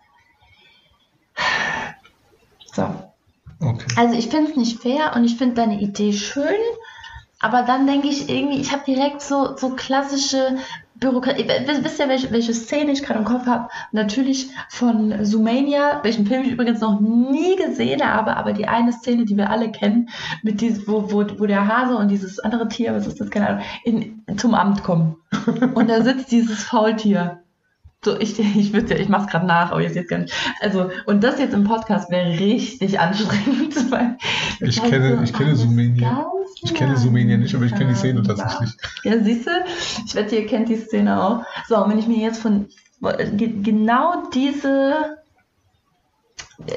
[2.75, 2.89] So,
[3.61, 3.87] Okay.
[3.97, 6.45] also ich finde es nicht fair und ich finde deine Idee schön,
[7.41, 10.57] aber dann denke ich irgendwie, ich habe direkt so, so klassische
[10.97, 11.47] Bürokratie.
[11.83, 13.69] Wisst ihr, welche, welche Szene ich gerade im Kopf habe?
[13.93, 19.25] Natürlich von Zoomania, welchen Film ich übrigens noch nie gesehen habe, aber die eine Szene,
[19.25, 20.09] die wir alle kennen,
[20.43, 23.49] mit diesem, wo, wo, wo der Hase und dieses andere Tier, was ist das, keine
[23.49, 25.17] Ahnung, in, zum Amt kommen.
[25.75, 27.43] Und da sitzt dieses Faultier.
[28.05, 30.33] So, ich, ich würde, ich mach's gerade nach, aber jetzt jetzt gar nicht.
[30.61, 34.17] Also, und das jetzt im Podcast wäre richtig anstrengend, weil
[34.61, 35.63] Ich kenne, so ich kenne ganz
[36.63, 38.71] Ich kenne Zoomania nicht, aber ich kenne die Szene tatsächlich.
[39.05, 39.51] Ja, siehst du,
[40.07, 41.45] ich wette, ihr kennt die Szene auch.
[41.69, 42.69] So, und wenn ich mir jetzt von
[43.37, 45.19] ge- genau diese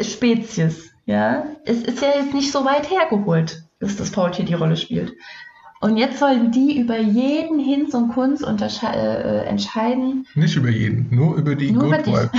[0.01, 4.77] Spezies, ja, es ist ja jetzt nicht so weit hergeholt, dass das Faultier die Rolle
[4.77, 5.13] spielt.
[5.82, 10.28] Und jetzt sollen die über jeden Hinz und Kunst untersche- äh, entscheiden.
[10.36, 12.06] Nicht über jeden, nur über die Nur Good.
[12.06, 12.30] Vibe.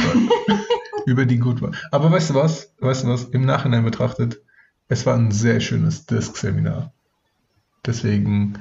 [1.06, 1.72] über die Good Vibe.
[1.90, 2.72] Aber weißt du was?
[2.80, 3.24] Weißt du was?
[3.24, 4.40] Im Nachhinein betrachtet,
[4.88, 6.92] es war ein sehr schönes Disk-Seminar.
[7.84, 8.60] Deswegen,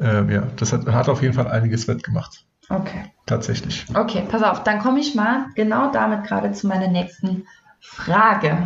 [0.00, 2.44] äh, ja, das hat, hat auf jeden Fall einiges wettgemacht.
[2.68, 3.04] Okay.
[3.26, 3.86] Tatsächlich.
[3.94, 7.46] Okay, pass auf, dann komme ich mal genau damit gerade zu meiner nächsten
[7.78, 8.64] Frage.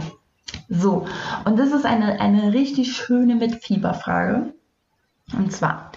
[0.71, 1.07] So,
[1.45, 4.55] und das ist eine, eine richtig schöne Mitfieberfrage.
[5.37, 5.93] Und zwar,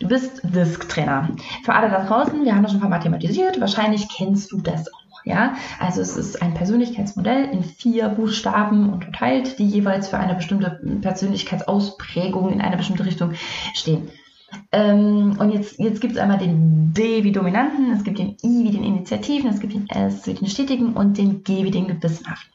[0.00, 1.28] du bist Disk-Trainer.
[1.64, 4.60] Für alle da draußen, wir haben das schon ein paar Mal thematisiert, wahrscheinlich kennst du
[4.60, 5.54] das auch, ja?
[5.78, 12.52] Also es ist ein Persönlichkeitsmodell in vier Buchstaben unterteilt, die jeweils für eine bestimmte Persönlichkeitsausprägung
[12.52, 13.32] in eine bestimmte Richtung
[13.74, 14.08] stehen.
[14.70, 18.64] Ähm, und jetzt, jetzt gibt es einmal den D wie Dominanten, es gibt den I
[18.64, 21.86] wie den Initiativen, es gibt den S wie den Stetigen und den G wie den
[21.86, 22.52] Gewissenhaften.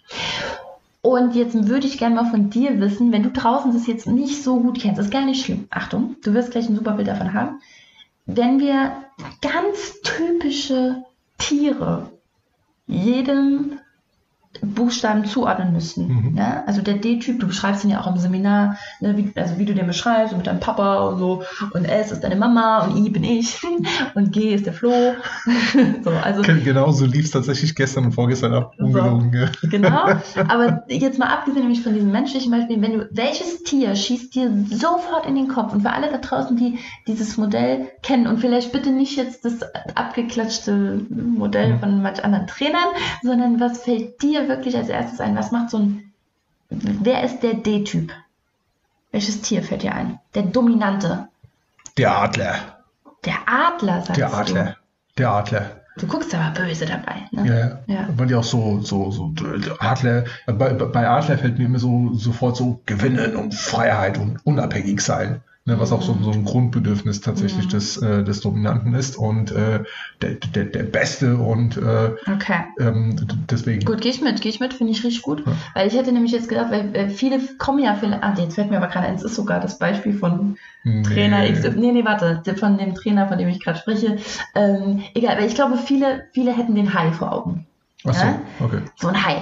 [1.01, 4.43] Und jetzt würde ich gerne mal von dir wissen, wenn du draußen das jetzt nicht
[4.43, 5.67] so gut kennst, ist gar nicht schlimm.
[5.69, 7.60] Achtung, du wirst gleich ein super Bild davon haben.
[8.25, 8.91] Wenn wir
[9.41, 11.03] ganz typische
[11.38, 12.10] Tiere
[12.88, 13.79] jedem
[14.62, 16.08] Buchstaben zuordnen müssten.
[16.08, 16.34] Mhm.
[16.36, 16.63] Ne?
[16.67, 19.74] Also der D-Typ, du beschreibst ihn ja auch im Seminar, ne, wie, also wie du
[19.74, 21.43] den beschreibst, mit deinem Papa und so.
[21.74, 23.60] Und S ist deine Mama und I bin ich
[24.15, 24.91] und G ist der Flo.
[26.04, 28.74] so, also, genau so lief es tatsächlich gestern und vorgestern ab.
[28.78, 29.50] Ungelogen.
[29.62, 30.08] So, genau.
[30.48, 34.52] Aber jetzt mal abgesehen nämlich von diesem menschlichen Beispiel, wenn du, welches Tier schießt dir
[34.70, 35.74] sofort in den Kopf?
[35.74, 39.62] Und für alle da draußen, die dieses Modell kennen und vielleicht bitte nicht jetzt das
[39.96, 41.80] abgeklatschte Modell mhm.
[41.80, 42.88] von manch anderen Trainern,
[43.22, 45.36] sondern was fällt dir wirklich als erstes ein?
[45.36, 46.13] Was macht so ein.
[46.69, 48.12] Wer ist der D-Typ?
[49.12, 50.19] Welches Tier fällt dir ein?
[50.36, 51.29] Der Dominante.
[51.97, 52.55] Der Adler.
[53.25, 54.65] Der Adler, sagst Der Adler.
[54.65, 54.75] Du.
[55.17, 55.81] Der Adler.
[55.97, 57.27] Du guckst aber böse dabei.
[57.31, 57.81] Ne?
[57.88, 58.07] Ja, ja.
[58.15, 59.33] Weil die auch so, so, so
[59.79, 65.01] Adler, bei, bei Adler fällt mir immer so sofort so Gewinnen und Freiheit und unabhängig
[65.01, 67.69] sein ne, was auch so, so ein Grundbedürfnis tatsächlich mhm.
[67.69, 69.84] des, äh, des Dominanten ist und äh,
[70.21, 72.63] der, der, der Beste und äh, okay.
[72.80, 73.15] ähm,
[73.49, 73.86] deswegen.
[73.86, 75.45] Gut, gehe ich mit, gehe ich mit, finde ich richtig gut.
[75.45, 75.51] Ja.
[75.75, 78.77] Weil ich hätte nämlich jetzt gedacht, weil viele kommen ja, viele, ah, jetzt fällt mir
[78.77, 81.03] aber gerade ein, es ist sogar das Beispiel von nee.
[81.03, 84.17] Trainer X, nee, nee, warte, von dem Trainer, von dem ich gerade spreche.
[84.56, 87.67] Ähm, egal, aber ich glaube, viele, viele hätten den Hai vor Augen.
[88.06, 88.41] Ach so, ja?
[88.62, 88.80] okay.
[88.95, 89.41] So ein Hai.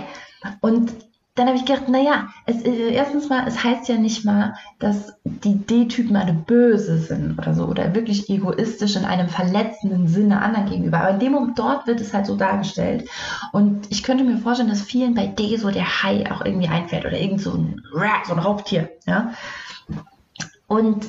[0.61, 0.91] Und
[1.36, 5.13] dann habe ich gedacht, naja, es, äh, erstens mal, es heißt ja nicht mal, dass
[5.26, 10.69] die D-Typen alle böse sind oder so oder wirklich egoistisch in einem verletzenden Sinne anderen
[10.69, 11.02] gegenüber.
[11.02, 13.10] Aber in dem Moment dort wird es halt so dargestellt.
[13.52, 17.06] Und ich könnte mir vorstellen, dass vielen bei D so der Hai auch irgendwie einfällt
[17.06, 17.82] oder irgend so ein,
[18.26, 18.89] so ein Raubtier.
[19.06, 19.34] Ja?
[20.67, 21.06] Und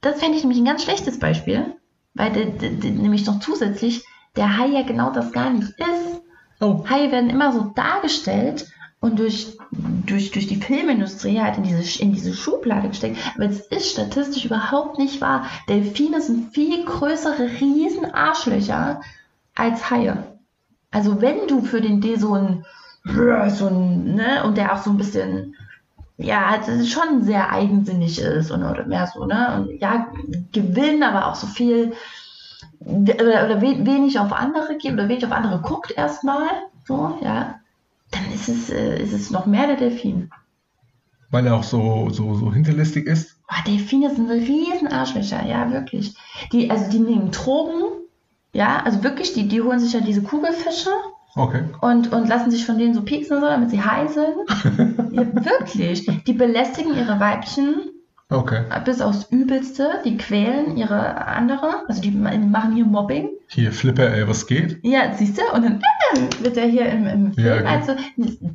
[0.00, 1.76] das fände ich nämlich ein ganz schlechtes Beispiel,
[2.14, 6.22] weil de, de, de, nämlich noch zusätzlich der Hai ja genau das gar nicht ist.
[6.60, 6.84] Oh.
[6.88, 8.66] Haie werden immer so dargestellt
[9.04, 9.58] und durch,
[10.06, 13.18] durch, durch die Filmindustrie halt in diese, in diese Schublade gesteckt.
[13.34, 15.44] Aber es ist statistisch überhaupt nicht wahr.
[15.68, 19.02] Delfine sind viel größere Riesenarschlöcher
[19.54, 20.24] als Haie.
[20.90, 22.64] Also wenn du für den D so ein,
[23.50, 25.54] so ein, ne, und der auch so ein bisschen,
[26.16, 30.06] ja, halt schon sehr eigensinnig ist und oder mehr so, ne, und ja,
[30.52, 31.92] gewinnt, aber auch so viel,
[32.80, 36.48] oder, oder wenig auf andere gibt oder wenig auf andere guckt erstmal,
[36.86, 37.56] so, ja,
[38.14, 40.30] dann ist es, äh, ist es noch mehr der Delfin.
[41.30, 43.36] Weil er auch so, so, so hinterlistig ist?
[43.50, 46.14] Oh, Delfine sind riesen Arschlöcher, ja, wirklich.
[46.52, 47.84] Die, also die nehmen Drogen,
[48.52, 50.90] ja, also wirklich, die, die holen sich ja diese Kugelfische.
[51.34, 51.64] Okay.
[51.80, 54.36] Und, und lassen sich von denen so pieksen, so, damit sie high sind.
[55.12, 56.06] ja, wirklich.
[56.24, 57.90] Die belästigen ihre Weibchen
[58.34, 58.64] Okay.
[58.84, 60.00] Bis aufs Übelste.
[60.04, 61.84] Die quälen ihre andere.
[61.88, 63.30] Also die machen hier Mobbing.
[63.48, 64.78] Hier, Flipper, ey, was geht?
[64.82, 65.42] Ja, siehst du?
[65.54, 65.80] Und dann
[66.14, 67.46] äh, wird er hier im, im Film.
[67.46, 67.66] Ja, okay.
[67.66, 67.96] Also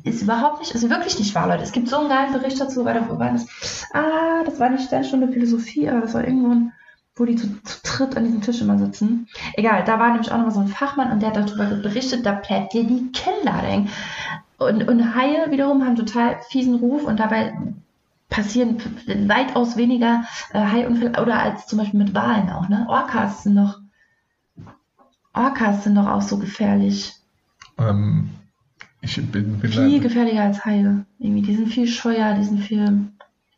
[0.04, 1.62] ist überhaupt nicht, ist wirklich nicht wahr, Leute.
[1.62, 4.84] Es gibt so einen geilen Bericht dazu, weil da war das, ah, das war nicht
[4.84, 6.72] Sternstunde Philosophie, aber das war irgendwo ein
[7.16, 9.28] wo die zu, zu dritt an diesem Tisch immer sitzen.
[9.54, 12.32] Egal, da war nämlich auch nochmal so ein Fachmann und der hat darüber berichtet, da
[12.32, 13.88] plätt dir die Kinnladung.
[14.58, 17.52] Und, und Haie wiederum haben total fiesen Ruf und dabei
[18.30, 18.78] passieren
[19.28, 22.68] weitaus weniger äh, Haiunfälle oder als zum Beispiel mit Walen auch.
[22.68, 22.86] Ne?
[22.88, 23.80] Orcas sind doch
[25.34, 27.14] Orcas sind doch auch so gefährlich.
[27.78, 28.30] Ähm,
[29.00, 31.04] ich bin, bin viel gefährlicher als Haie.
[31.18, 33.08] Irgendwie, die sind viel scheuer, die sind viel.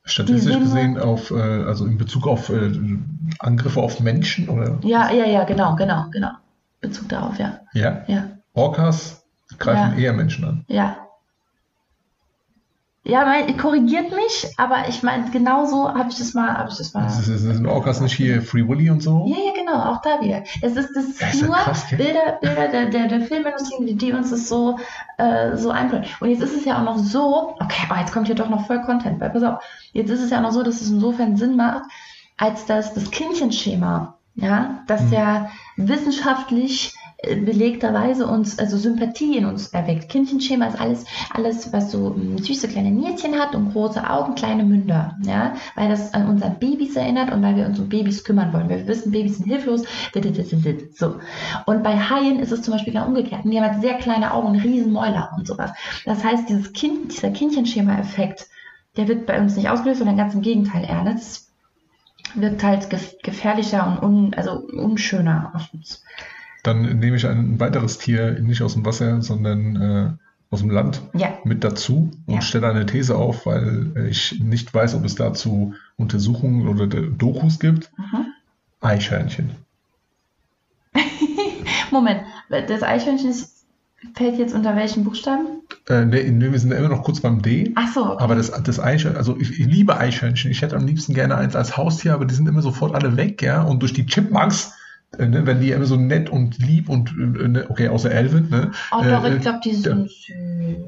[0.04, 2.72] Statistisch gesehen auf, äh, also in Bezug auf äh,
[3.38, 4.78] Angriffe auf Menschen oder?
[4.82, 6.32] Ja, ja, ja, genau, genau, genau.
[6.80, 7.60] Bezug darauf, ja.
[7.72, 8.02] Ja.
[8.08, 8.24] Ja.
[8.52, 9.24] Orcas
[9.58, 10.06] greifen ja.
[10.06, 10.64] eher Menschen an.
[10.66, 10.96] Ja,
[13.04, 16.76] ja, mein, korrigiert mich, aber ich meine, genau so habe ich das mal, habe ich
[16.76, 17.02] das mal.
[17.02, 19.26] Das ist, sind Orcas nicht hier Free Willy und so?
[19.26, 20.44] Ja, ja, genau, auch da wieder.
[20.60, 23.96] Es ist, das ist, das ist nur krass, Bilder, Bilder der, der, der Filmindustrie, die,
[23.96, 24.78] die uns das so,
[25.18, 26.06] äh, so einbringen.
[26.20, 28.68] Und jetzt ist es ja auch noch so, okay, oh, jetzt kommt hier doch noch
[28.68, 31.36] voll Content, weil pass auf, jetzt ist es ja auch noch so, dass es insofern
[31.36, 31.82] Sinn macht,
[32.36, 35.12] als dass das Kindchenschema, ja, das hm.
[35.12, 40.08] ja wissenschaftlich belegterweise uns, also Sympathie in uns erweckt.
[40.08, 44.64] Kindchenschema ist alles, alles, was so hm, süße kleine Nierchen hat und große Augen, kleine
[44.64, 48.52] Münder, ja, weil das an unsere Babys erinnert und weil wir uns um Babys kümmern
[48.52, 48.68] wollen.
[48.68, 49.84] Wir wissen, Babys sind hilflos,
[50.94, 51.16] so.
[51.66, 53.44] Und bei Haien ist es zum Beispiel genau umgekehrt.
[53.44, 55.70] Die haben halt sehr kleine Augen, riesen Mäuler und sowas.
[56.04, 58.48] Das heißt, dieses Kind, dieser Kindchenschema-Effekt,
[58.96, 61.04] der wird bei uns nicht ausgelöst, sondern ganz im Gegenteil eher.
[61.04, 61.48] Das
[62.34, 62.88] wirkt halt
[63.22, 66.02] gefährlicher und un, also unschöner auf uns.
[66.62, 70.10] Dann nehme ich ein weiteres Tier nicht aus dem Wasser, sondern äh,
[70.52, 71.38] aus dem Land ja.
[71.44, 72.40] mit dazu und ja.
[72.40, 77.90] stelle eine These auf, weil ich nicht weiß, ob es dazu Untersuchungen oder Dokus gibt.
[77.96, 78.26] Mhm.
[78.80, 79.50] Eichhörnchen.
[81.90, 83.64] Moment, das Eichhörnchen ist,
[84.14, 85.62] fällt jetzt unter welchen Buchstaben?
[85.88, 87.72] Äh, nee, wir sind immer noch kurz beim D.
[87.74, 88.04] Ach so.
[88.04, 88.22] Okay.
[88.22, 90.50] Aber das, das Eichhörnchen, also ich, ich, liebe Eichhörnchen.
[90.50, 93.42] Ich hätte am liebsten gerne eins als Haustier, aber die sind immer sofort alle weg,
[93.42, 93.62] ja.
[93.62, 94.81] Und durch die Chipmunks Äh,
[95.18, 98.70] ne, wenn die immer so nett und lieb und äh, ne, okay, außer Elvin, ne?
[98.92, 100.32] Oh doch, äh, ich glaube, die sind süß.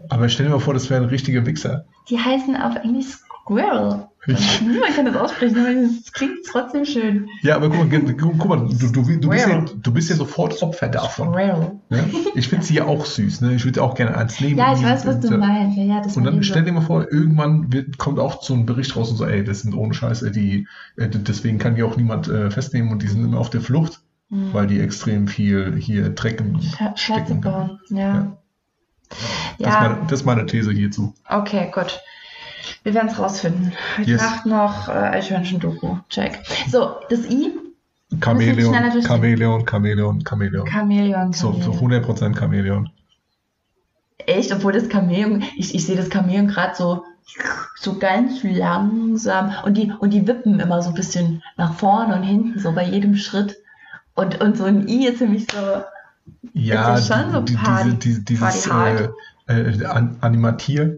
[0.09, 1.85] Aber stell dir mal vor, das wäre ein richtiger Wichser.
[2.09, 4.09] Die heißen auf Englisch Squirrel.
[4.27, 7.29] Niemand kann das aussprechen, aber es klingt trotzdem schön.
[7.43, 10.63] Ja, aber guck mal, guck mal du, du, du, bist ja, du bist ja sofort
[10.63, 11.33] Opfer davon.
[11.33, 12.11] Ne?
[12.35, 13.43] Ich finde sie ja auch süß.
[13.43, 13.55] Ne?
[13.55, 14.57] Ich würde auch gerne eins nehmen.
[14.57, 15.77] Ja, ich weiß, was du meinst.
[15.77, 19.11] Ja, und dann stell dir mal vor, irgendwann wird, kommt auch so ein Bericht raus
[19.11, 20.67] und so, ey, das sind ohne Scheiße, die,
[20.97, 24.01] äh, deswegen kann die auch niemand äh, festnehmen und die sind immer auf der Flucht,
[24.29, 24.53] mhm.
[24.53, 26.61] weil die extrem viel hier Dreck im
[26.95, 27.81] Stecken bauen.
[27.89, 27.97] Ja.
[27.99, 28.39] ja.
[29.09, 29.19] Das,
[29.59, 29.69] ja.
[29.69, 31.15] Ist meine, das ist meine These hierzu.
[31.29, 32.01] Okay, gut.
[32.83, 33.73] Wir werden es rausfinden.
[34.01, 34.23] Ich yes.
[34.23, 35.99] mache noch äh, Eichhörnchen-Doku.
[36.09, 36.39] Check.
[36.69, 37.53] So, das I.
[38.21, 38.73] Chamäleon,
[39.03, 40.67] Chamäleon, Chamäleon, Chamäleon.
[40.67, 41.33] Chamäleon.
[41.33, 42.91] So, so 100% Chamäleon.
[44.27, 47.05] Echt, obwohl das Chamäleon, ich, ich sehe das Chamäleon gerade so,
[47.77, 52.23] so ganz langsam und die, und die wippen immer so ein bisschen nach vorne und
[52.23, 53.57] hinten, so bei jedem Schritt.
[54.15, 55.83] Und, und so ein I ist nämlich so.
[56.53, 59.09] Ja, ist ja schon so Party, diese, diese, dieses, Party
[59.47, 60.97] äh, an, Animatier,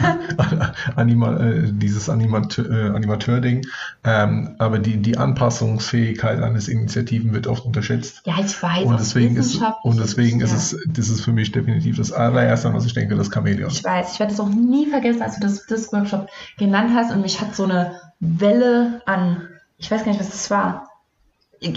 [0.96, 3.66] Anima, äh, dieses Animateur, äh, Animateur-Ding.
[4.04, 8.22] Ähm, aber die, die Anpassungsfähigkeit eines Initiativen wird oft unterschätzt.
[8.24, 8.84] Ja, ich weiß.
[8.84, 12.86] Und deswegen, ist, und deswegen ist es, das ist für mich definitiv das allererste, was
[12.86, 13.70] ich denke, das Chamäleon.
[13.70, 17.12] Ich weiß, ich werde es auch nie vergessen, als du das, das Workshop genannt hast
[17.12, 19.42] und mich hat so eine Welle an,
[19.76, 20.85] ich weiß gar nicht, was das war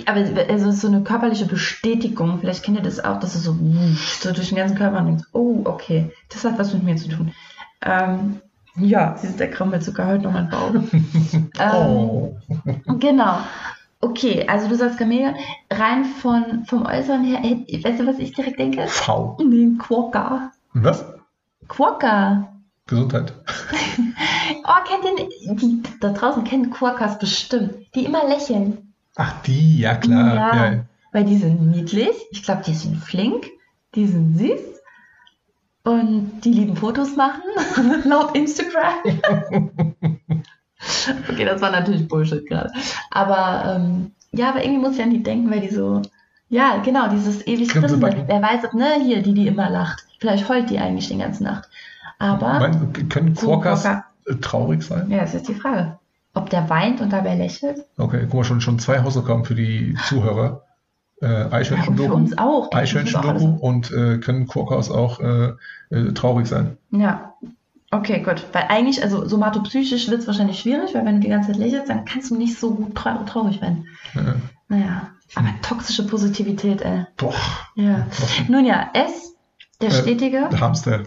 [0.06, 3.56] aber also so eine körperliche Bestätigung, vielleicht kennt ihr das auch, dass es so,
[4.20, 7.32] so durch den ganzen Körper denkt, oh, okay, das hat was mit mir zu tun.
[7.82, 8.42] Ähm,
[8.76, 10.72] ja, sie ist der Krammel sogar heute noch mein Bauch.
[11.34, 12.38] ähm, oh.
[13.00, 13.40] Genau.
[14.02, 15.36] Okay, also du sagst Chameleon,
[15.70, 18.88] rein von, vom Äußeren her, weißt du, was ich direkt denke?
[18.88, 19.38] V.
[19.44, 20.52] Nee, Quokka.
[20.74, 21.06] Was?
[21.68, 22.54] Quokka.
[22.88, 23.34] Gesundheit.
[24.64, 28.89] oh, kennt ihr, die da draußen kennen Quokkas bestimmt, die immer lächeln.
[29.20, 30.36] Ach, die, ja klar.
[30.36, 30.86] Ja, ja.
[31.12, 33.48] Weil die sind niedlich, ich glaube, die sind flink,
[33.94, 34.62] die sind süß
[35.84, 37.42] und die lieben Fotos machen,
[38.06, 38.94] laut Instagram.
[41.30, 42.72] okay, das war natürlich Bullshit gerade.
[43.12, 46.02] Aber ähm, ja, aber irgendwie muss ich an die denken, weil die so,
[46.48, 48.24] ja, genau, dieses ewig Grissende.
[48.26, 50.06] Wer weiß, ob, ne, hier, die, die immer lacht.
[50.20, 51.68] Vielleicht heult die eigentlich die ganze Nacht.
[52.20, 52.60] Aber.
[52.60, 55.12] Mein, können Quokkas so traurig sein?
[55.12, 55.99] Ja, das ist die Frage.
[56.40, 57.86] Ob der weint und dabei lächelt?
[57.98, 60.64] Okay, guck mal, schon, schon zwei Hausaufgaben für die Zuhörer.
[61.22, 62.04] Äh, Eichhörnchen-Doku.
[62.04, 62.72] Ja, für uns auch.
[62.72, 65.52] Eichhörnchen-Doku und äh, können Quokkas auch äh,
[65.90, 66.78] äh, traurig sein.
[66.92, 67.34] Ja.
[67.92, 68.46] Okay, gut.
[68.54, 71.90] Weil eigentlich, also somatopsychisch wird es wahrscheinlich schwierig, weil wenn du die ganze Zeit lächelst,
[71.90, 73.88] dann kannst du nicht so gut trau traurig werden.
[74.16, 74.36] Ja.
[74.70, 75.10] Naja.
[75.36, 77.06] Aber toxische Positivität, ey.
[77.18, 77.34] Boah.
[77.76, 78.08] Ja.
[78.48, 79.36] Nun ja, S,
[79.82, 80.48] der äh, Stetige.
[80.50, 81.04] Der Hamster.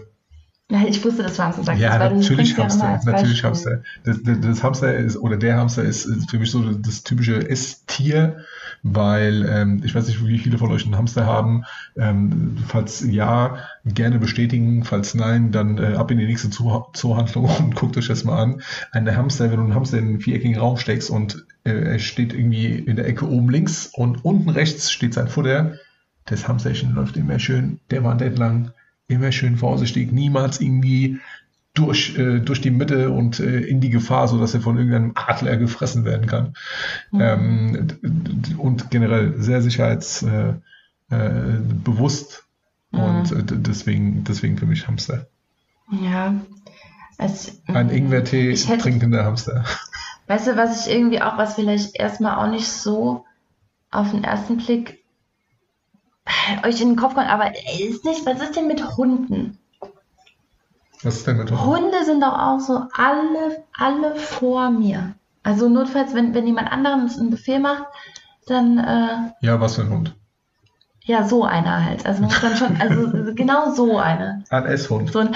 [0.69, 1.79] Ich wusste, das war Hamster sagt.
[1.79, 2.99] Ja, natürlich Hamster.
[3.05, 3.83] Ja natürlich Hamster.
[4.05, 7.47] Das, das, das, Hamster ist, oder der Hamster ist, ist für mich so das typische
[7.47, 8.37] S-Tier,
[8.81, 11.65] weil ähm, ich weiß nicht, wie viele von euch einen Hamster haben.
[11.97, 14.85] Ähm, falls ja, gerne bestätigen.
[14.85, 18.61] Falls nein, dann äh, ab in die nächste Zoohandlung und guckt euch das mal an.
[18.91, 22.33] Ein Hamster, wenn du einen Hamster in einen viereckigen Raum steckst und äh, er steht
[22.33, 25.73] irgendwie in der Ecke oben links und unten rechts steht sein Futter,
[26.25, 28.71] das Hamsterchen läuft immer schön der Wand entlang
[29.13, 31.19] immer schön vorsichtig, niemals irgendwie
[31.73, 35.57] durch, äh, durch die Mitte und äh, in die Gefahr, sodass er von irgendeinem Adler
[35.57, 36.53] gefressen werden kann.
[37.11, 37.21] Mhm.
[37.21, 37.87] Ähm,
[38.57, 42.43] und generell sehr sicherheitsbewusst
[42.91, 43.03] äh, äh mhm.
[43.03, 45.25] und äh, deswegen, deswegen für mich Hamster.
[46.03, 46.35] Ja.
[47.17, 49.63] Es, Ein Ingwertee trinkender Hamster.
[50.27, 53.25] Weißt du, was ich irgendwie auch, was vielleicht erstmal auch nicht so
[53.91, 55.02] auf den ersten Blick
[56.65, 59.57] euch in den Kopf kommt, aber ist nicht, was ist denn mit Hunden?
[61.03, 61.65] Was ist denn mit Hunden?
[61.65, 65.15] Hunde sind doch auch so alle, alle vor mir.
[65.43, 67.83] Also notfalls, wenn, wenn jemand anderes einen Befehl macht,
[68.47, 68.77] dann.
[68.77, 70.15] Äh, ja, was für ein Hund?
[71.01, 72.05] Ja, so einer halt.
[72.05, 74.45] Also muss dann schon, also genau so eine.
[74.49, 75.11] Ein S-Hund.
[75.11, 75.35] So ein,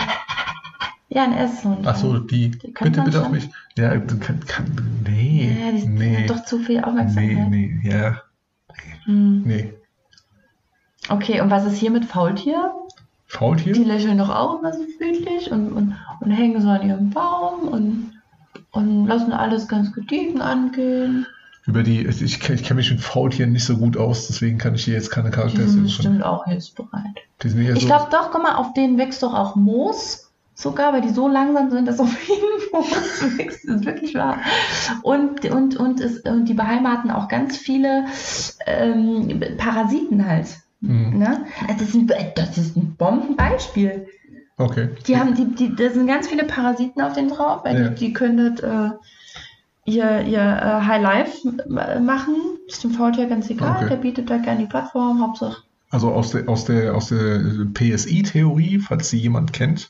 [1.09, 1.85] ja, ein S-Hund.
[1.85, 2.51] Ach so, die.
[2.51, 3.49] die bitte, bitte auf mich.
[3.77, 5.57] Ja, kann, kann, nee.
[5.59, 6.17] Ja, die, nee.
[6.21, 7.49] Die doch zu viel Aufmerksamkeit.
[7.49, 8.21] Nee, nee, ja.
[9.03, 9.43] Hm.
[9.43, 9.73] Nee.
[11.09, 12.73] Okay, und was ist hier mit Faultier?
[13.27, 13.73] Faultier?
[13.73, 17.67] Die lächeln doch auch immer so friedlich und, und, und hängen so an ihrem Baum
[17.67, 18.11] und,
[18.71, 21.25] und lassen alles ganz gediegen angehen.
[21.65, 24.85] Über die, ich, ich kenne mich mit Faultieren nicht so gut aus, deswegen kann ich
[24.85, 27.03] hier jetzt keine Charaktere Die sind bestimmt auch hilfsbereit.
[27.43, 30.93] Die sind ich so glaube doch, guck mal, auf denen wächst doch auch Moos sogar,
[30.93, 33.67] weil die so langsam sind, dass auf jeden Moos wächst.
[33.67, 34.37] Das ist wirklich wahr.
[35.03, 38.05] Und, und, und, es, und die beheimaten auch ganz viele
[38.65, 40.47] ähm, Parasiten halt.
[40.81, 41.17] Mhm.
[41.17, 41.45] Ne?
[41.67, 44.07] Also das, ist ein, das ist ein Bombenbeispiel.
[44.57, 44.89] Okay.
[45.05, 47.89] Die haben, die, die, da sind ganz viele Parasiten auf den drauf, weil ja.
[47.89, 48.89] die, die können das, äh,
[49.85, 52.35] ihr, ihr äh, High Life machen.
[52.67, 53.89] Ist dem VT ganz egal, okay.
[53.89, 55.63] der bietet da gerne die Plattform, Hauptsache.
[55.89, 57.39] Also aus der, aus der, aus der
[57.73, 59.89] PSI-Theorie, falls sie jemand kennt,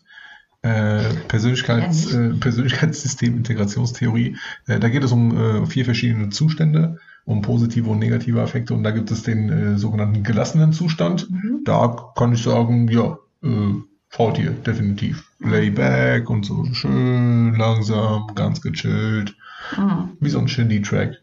[0.61, 7.89] äh, Persönlichkeits, äh, Persönlichkeitssystem-Integrationstheorie, äh, da geht es um äh, vier verschiedene Zustände, um positive
[7.89, 11.29] und negative Effekte und da gibt es den äh, sogenannten gelassenen Zustand.
[11.29, 11.59] Mhm.
[11.65, 13.73] Da kann ich sagen, ja, äh,
[14.07, 15.29] VT, definitiv.
[15.39, 19.35] Layback und so schön langsam, ganz gechillt.
[19.75, 20.11] Mhm.
[20.21, 21.17] Wie so ein Shindy-Track.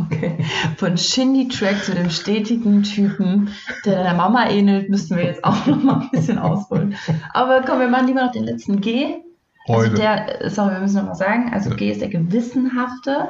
[0.00, 0.38] okay.
[0.78, 3.50] Von Shindy-Track zu dem stetigen Typen,
[3.84, 6.96] der deiner Mama ähnelt, müssten wir jetzt auch noch mal ein bisschen ausholen.
[7.34, 9.16] Aber komm, wir machen lieber noch den letzten G.
[9.68, 11.76] Also der, sorry, wir müssen noch mal sagen, also ja.
[11.76, 13.28] G ist der gewissenhafte.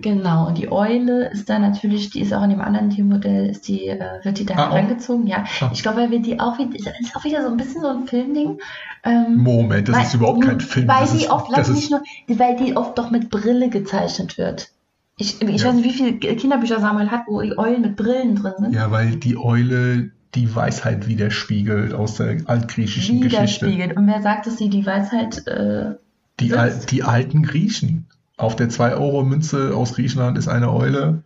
[0.00, 3.66] Genau, und die Eule ist da natürlich, die ist auch in dem anderen Tiermodell, ist
[3.68, 5.44] die, äh, wird die da ah, herangezogen, ja.
[5.60, 5.70] Ah.
[5.72, 8.06] Ich glaube, weil wir die auch wieder, ist auch wieder so ein bisschen so ein
[8.06, 8.58] Filmding.
[9.04, 10.88] Ähm, Moment, das weil, ist überhaupt kein Film.
[10.88, 14.70] Weil die oft, lass nicht nur, weil die oft doch mit Brille gezeichnet wird.
[15.16, 15.68] Ich, ich ja.
[15.68, 18.72] weiß nicht, wie viele Kinderbücher Samuel hat, wo die Eulen mit Brillen drin sind.
[18.74, 23.66] Ja, weil die Eule die Weisheit widerspiegelt aus der altgriechischen Geschichte.
[23.66, 23.96] Widerspiegelt.
[23.96, 25.94] Und wer sagt, dass sie die Weisheit äh,
[26.40, 28.06] die, Al die alten Griechen.
[28.36, 31.24] Auf der 2-Euro-Münze aus Griechenland ist eine Eule.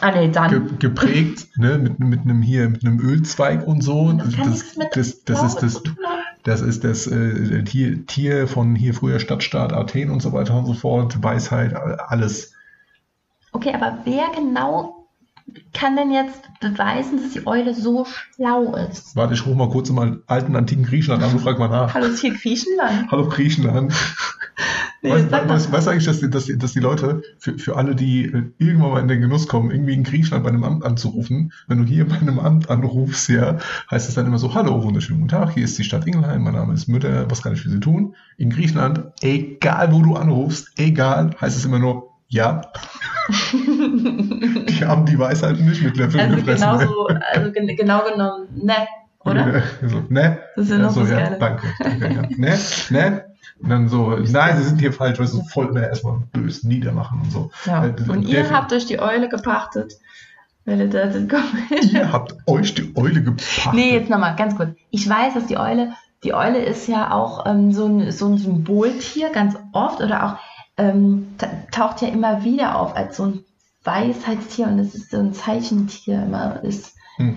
[0.00, 0.28] Ah, nee.
[0.28, 4.12] Ge geprägt, ne, mit, mit einem hier, mit einem Ölzweig und so.
[4.12, 5.82] Das, das, das, das ist das,
[6.42, 10.66] das ist das äh, Tier, Tier von hier früher Stadtstaat Athen und so weiter und
[10.66, 11.22] so fort.
[11.22, 12.54] Weisheit, alles.
[13.52, 14.99] Okay, aber wer genau
[15.72, 19.16] kann denn jetzt beweisen, dass die Eule so schlau ist?
[19.16, 21.94] Warte, ich rufe mal kurz im alten antiken Griechenland an und frage mal nach.
[21.94, 23.06] Hallo, ist hier Griechenland?
[23.10, 23.92] Hallo Griechenland.
[25.02, 27.94] nee, weißt du weiß, weiß eigentlich, dass die, dass, dass die Leute, für, für alle,
[27.94, 31.52] die äh, irgendwann mal in den Genuss kommen, irgendwie in Griechenland bei einem Amt anzurufen,
[31.66, 33.58] wenn du hier bei einem Amt anrufst, ja,
[33.90, 36.54] heißt es dann immer so, hallo, wunderschönen guten Tag, hier ist die Stadt Ingelheim, mein
[36.54, 38.14] Name ist Mütter, was kann ich für Sie tun?
[38.36, 42.62] In Griechenland, egal wo du anrufst, egal, heißt es immer nur, ja.
[44.80, 46.78] die haben die Weisheit nicht mit Löffeln also gefressen.
[46.78, 48.86] Genauso, also gen genau genommen, ne,
[49.24, 49.62] oder?
[49.86, 50.38] So, ne?
[50.56, 52.22] Das ist ja noch so, ja, danke, danke, ja.
[52.36, 52.58] Ne,
[52.90, 53.24] ne?
[53.62, 57.20] Und dann so, nein, sie sind hier falsch, weil so voll mehr erstmal bös niedermachen
[57.20, 57.50] und so.
[57.66, 57.84] Ja.
[57.84, 59.98] Äh, und ihr habt euch die Eule gepachtet.
[60.64, 61.32] Weil ihr da sind
[61.92, 63.74] Ihr habt euch die Eule gepachtet.
[63.74, 64.70] Nee, jetzt nochmal, ganz kurz.
[64.90, 65.92] Ich weiß, dass die Eule,
[66.24, 70.36] die Eule ist ja auch ähm, so, ein, so ein Symboltier, ganz oft, oder auch
[70.78, 71.34] ähm,
[71.70, 73.44] taucht ja immer wieder auf als so ein
[73.84, 76.94] Weisheitstier und es ist so ein Zeichentier immer ist.
[77.16, 77.36] Hm.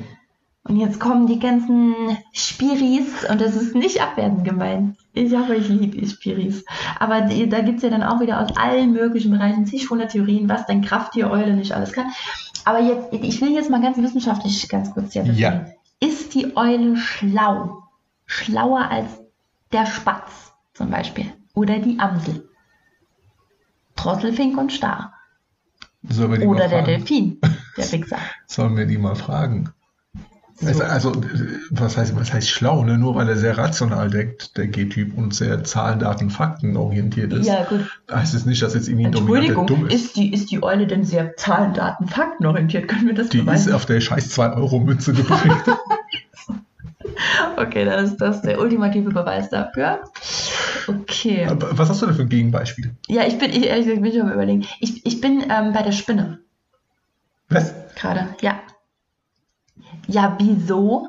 [0.66, 1.94] Und jetzt kommen die ganzen
[2.32, 4.98] Spiris und das ist nicht abwertend gemeint.
[5.14, 6.64] Ich habe ich liebe Spiris.
[7.00, 10.12] Aber die, da gibt es ja dann auch wieder aus allen möglichen Bereichen zig hundert
[10.12, 12.08] Theorien, was dein Krafttier Eule nicht alles kann.
[12.64, 15.66] Aber jetzt, ich will jetzt mal ganz wissenschaftlich ganz kurz hier ja.
[16.00, 17.84] Ist die Eule schlau?
[18.26, 19.10] Schlauer als
[19.74, 21.26] der Spatz zum Beispiel
[21.56, 22.50] oder die Amsel?
[23.98, 25.13] Trottelfink und Star.
[26.10, 27.40] Oder der Delfin,
[27.78, 28.18] der Wichser.
[28.48, 29.70] Sollen wir die mal fragen?
[30.56, 30.84] So.
[30.84, 31.12] Also,
[31.72, 32.98] was heißt, was heißt schlau, ne?
[32.98, 37.48] Nur weil er sehr rational denkt, der G-Typ, und sehr Zahlen, Daten, Fakten orientiert ist.
[37.48, 37.82] Ja, gut.
[38.10, 39.94] Heißt es nicht, dass jetzt irgendwie Entschuldigung, dumm ist.
[39.94, 40.16] ist.
[40.16, 42.88] die, ist die Eule denn sehr Zahlen, Daten, Fakten orientiert?
[42.88, 43.70] Können wir das Die beweisen?
[43.70, 45.66] ist auf der scheiß 2-Euro-Münze geprägt.
[47.58, 50.02] okay, dann ist das der ultimative Beweis dafür.
[50.88, 51.48] Okay.
[51.50, 52.96] Was hast du denn für ein Gegenbeispiel?
[53.08, 54.66] Ja, ich bin, ich, ehrlich gesagt, bin ich am überlegen.
[54.80, 56.40] Ich, ich bin ähm, bei der Spinne.
[57.50, 57.74] Was?
[57.96, 58.60] Gerade, ja.
[60.08, 61.08] Ja, wieso?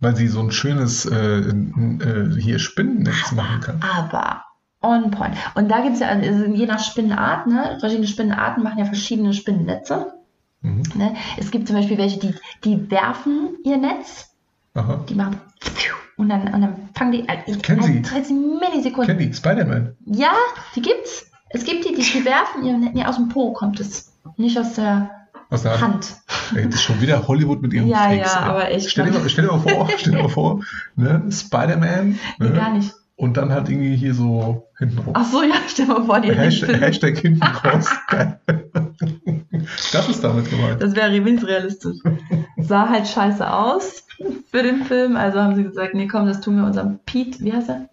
[0.00, 3.82] Weil sie so ein schönes äh, äh, hier Spinnennetz machen kann.
[3.82, 4.44] Aber
[4.80, 5.34] on point.
[5.54, 9.34] Und da gibt es ja, also je nach Spinnenart, ne, verschiedene Spinnenarten machen ja verschiedene
[9.34, 10.12] Spinnennetze.
[10.60, 10.82] Mhm.
[10.94, 11.16] Ne?
[11.36, 12.34] Es gibt zum Beispiel welche, die,
[12.64, 14.27] die werfen ihr Netz.
[14.78, 15.04] Aha.
[15.08, 15.40] Die machen
[16.18, 17.28] und dann, und dann fangen die.
[17.28, 18.02] Äh, ich kenne sie.
[18.02, 19.06] 30 Millisekunden.
[19.06, 19.94] Kenn die, Spider-Man.
[20.04, 20.32] Ja,
[20.74, 21.30] die gibt's.
[21.50, 22.94] Es gibt die, die, die werfen ihr Netz.
[22.94, 24.12] Nee, aus dem Po kommt es.
[24.36, 25.10] Nicht aus der
[25.48, 26.16] aus der Hand.
[26.54, 28.90] Ey, das ist schon wieder Hollywood mit ihrem Ja, Fakes, ja, aber echt.
[28.90, 30.60] Stell dir, mal, stell dir mal vor, stell dir mal vor,
[30.96, 31.22] ne?
[31.30, 32.18] Spider-Man.
[32.38, 32.52] Ne?
[32.52, 32.92] gar nicht.
[33.16, 35.12] Und dann halt irgendwie hier so hinten raus.
[35.14, 36.82] Ach so, ja, stell dir mal vor, die Hashtag, hinten.
[36.82, 37.88] Hashtag hinten raus.
[39.92, 40.82] das ist damit gemeint.
[40.82, 41.98] Das wäre wenigstens realistisch.
[42.58, 44.04] Sah halt scheiße aus
[44.50, 47.52] für den Film, also haben sie gesagt, nee, komm, das tun wir unserem Pete, wie
[47.52, 47.88] heißt er?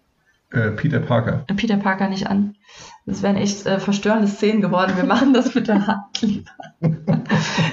[0.52, 1.44] Äh, Peter Parker.
[1.56, 2.56] Peter Parker nicht an.
[3.04, 4.92] Das wären echt äh, verstörende Szenen geworden.
[4.96, 6.50] Wir machen das mit der Hand lieber.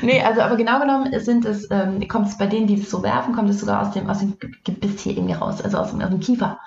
[0.02, 3.04] nee, also aber genau genommen sind es, ähm, kommt es bei denen, die es so
[3.04, 6.02] werfen, kommt es sogar aus dem, aus dem Gebiss hier irgendwie raus, also aus dem,
[6.02, 6.60] aus dem Kiefer.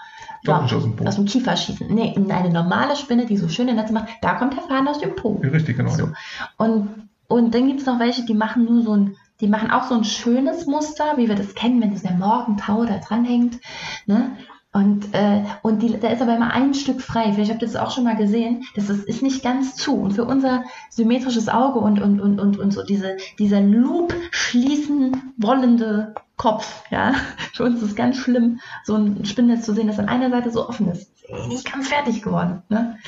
[0.44, 1.04] Doch, nicht aus dem Po.
[1.04, 1.92] Aus dem Kiefer schießen.
[1.92, 5.16] Nee, eine normale Spinne, die so schöne Netze macht, da kommt der Faden aus dem
[5.16, 5.40] Po.
[5.42, 5.90] Ja, richtig, genau.
[5.90, 6.10] So.
[6.56, 9.84] Und, und dann gibt es noch welche, die machen nur so ein, die machen auch
[9.84, 13.61] so ein schönes Muster, wie wir das kennen, wenn so der Morgentau da dranhängt.
[14.07, 14.37] Ne?
[14.72, 17.32] Und, äh, und die, da ist aber immer ein Stück frei.
[17.32, 18.62] Vielleicht habt ihr das auch schon mal gesehen.
[18.74, 19.95] Das ist, ist nicht ganz zu.
[19.95, 25.32] Und für unser symmetrisches Auge und, und, und, und, und so diese, dieser Loop schließen
[25.39, 27.14] wollende Kopf, ja,
[27.55, 30.51] für uns ist es ganz schlimm, so ein Spinnennetz zu sehen, das an einer Seite
[30.51, 31.11] so offen ist.
[31.49, 32.62] Nicht ganz fertig geworden.
[32.68, 32.99] Ne?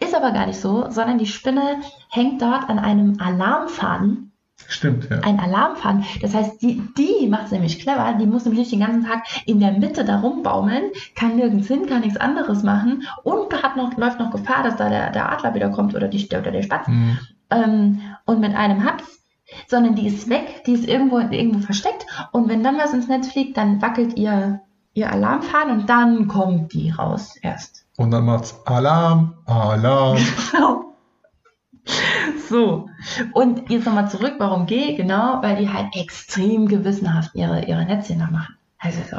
[0.00, 1.76] Ist aber gar nicht so, sondern die Spinne
[2.10, 4.31] hängt dort an einem Alarmfaden
[4.72, 5.18] Stimmt, ja.
[5.20, 6.04] Ein Alarmfaden.
[6.22, 9.24] Das heißt, die, die macht es nämlich clever, die muss nämlich nicht den ganzen Tag
[9.44, 13.96] in der Mitte da rumbaumeln, kann nirgends hin, kann nichts anderes machen und hat noch,
[13.98, 16.88] läuft noch Gefahr, dass da der, der Adler wieder kommt oder, die, oder der Spatz.
[16.88, 17.18] Mhm.
[17.50, 19.20] Ähm, und mit einem Haps
[19.68, 23.28] sondern die ist weg, die ist irgendwo, irgendwo versteckt und wenn dann was ins Netz
[23.28, 24.62] fliegt, dann wackelt ihr,
[24.94, 27.84] ihr Alarmfaden und dann kommt die raus erst.
[27.98, 30.16] Und dann macht's Alarm, Alarm.
[30.50, 30.84] Genau.
[32.48, 32.88] So,
[33.32, 34.94] und jetzt nochmal zurück, warum G?
[34.94, 38.56] Genau, weil die halt extrem gewissenhaft ihre, ihre Netzchen da machen.
[38.78, 39.16] Also so.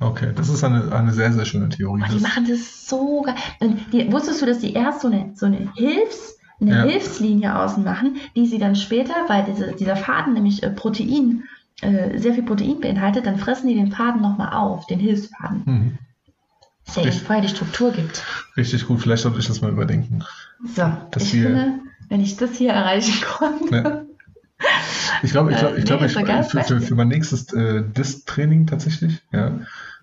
[0.00, 2.02] Okay, das ist eine, eine sehr, sehr schöne Theorie.
[2.04, 3.36] Oh, die machen das so geil.
[3.60, 6.82] Und die, wusstest du, dass die erst so eine, so eine Hilfs- eine ja.
[6.82, 11.44] Hilfslinie außen machen, die sie dann später, weil diese, dieser Faden nämlich äh, Protein,
[11.82, 15.62] äh, sehr viel Protein beinhaltet, dann fressen die den Faden nochmal auf, den Hilfsfaden.
[15.66, 15.98] Mhm.
[16.86, 18.24] Dass er vorher die Struktur gibt.
[18.56, 20.24] Richtig gut, vielleicht sollte ich das mal überdenken.
[20.64, 20.82] So,
[21.16, 23.74] ich finde, wenn ich das hier erreichen konnte.
[23.74, 24.02] Ja.
[25.22, 28.66] Ich glaube, ich glaube, ich, glaub, ich, ich für, für, für, mein nächstes äh, Disk-Training
[28.66, 29.60] tatsächlich, ja.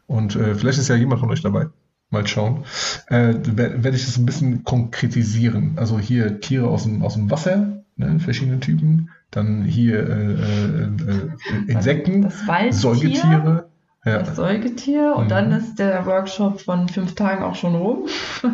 [0.08, 1.68] Und äh, vielleicht ist ja jemand von euch dabei.
[2.10, 2.66] Mal schauen.
[3.08, 5.74] Äh, werde ich das ein bisschen konkretisieren.
[5.76, 9.12] Also hier Tiere aus dem, aus dem Wasser, ne, verschiedene Typen.
[9.30, 12.32] Dann hier äh, äh, äh Insekten,
[12.72, 13.70] Säugetiere.
[14.06, 14.24] Ja.
[14.24, 15.30] Das Säugetier und mhm.
[15.30, 18.08] dann ist der Workshop von fünf Tagen auch schon rum.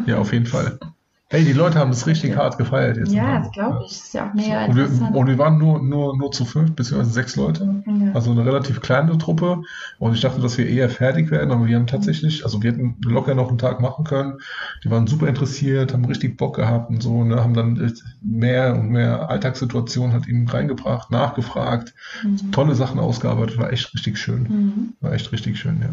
[0.08, 0.80] Ja, auf jeden Fall.
[1.36, 2.38] Hey, die Leute haben das richtig ja.
[2.38, 3.12] hart gefeiert jetzt.
[3.12, 3.92] Ja, das glaube ich.
[3.92, 6.78] Das ist ja auch mega und wir, und wir waren nur, nur, nur zu fünf,
[6.78, 7.84] beziehungsweise sechs Leute.
[7.86, 8.14] Ja.
[8.14, 9.62] Also eine relativ kleine Truppe.
[10.00, 12.96] Und ich dachte, dass wir eher fertig werden, aber wir haben tatsächlich, also wir hätten
[13.04, 14.40] locker noch einen Tag machen können.
[14.86, 18.90] Die waren super interessiert, haben richtig Bock gehabt und so, ne, haben dann mehr und
[18.92, 22.54] mehr Alltagssituationen hat ihnen reingebracht, nachgefragt, mhm.
[22.54, 24.44] tolle Sachen ausgearbeitet, war echt richtig schön.
[24.44, 24.94] Mhm.
[25.02, 25.90] War echt richtig schön, ja.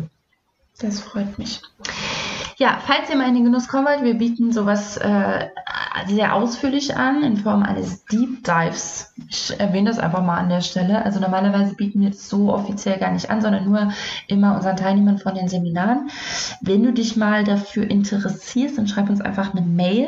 [0.79, 1.63] Das freut mich.
[2.63, 5.49] Ja, falls ihr mal in den Genuss kommen wollt, wir bieten sowas äh,
[6.07, 9.13] sehr ausführlich an in Form eines Deep Dives.
[9.29, 11.05] Ich erwähne das einfach mal an der Stelle.
[11.05, 13.91] Also normalerweise bieten wir es so offiziell gar nicht an, sondern nur
[14.29, 16.09] immer unseren Teilnehmern von den Seminaren.
[16.61, 20.07] Wenn du dich mal dafür interessierst, dann schreib uns einfach eine Mail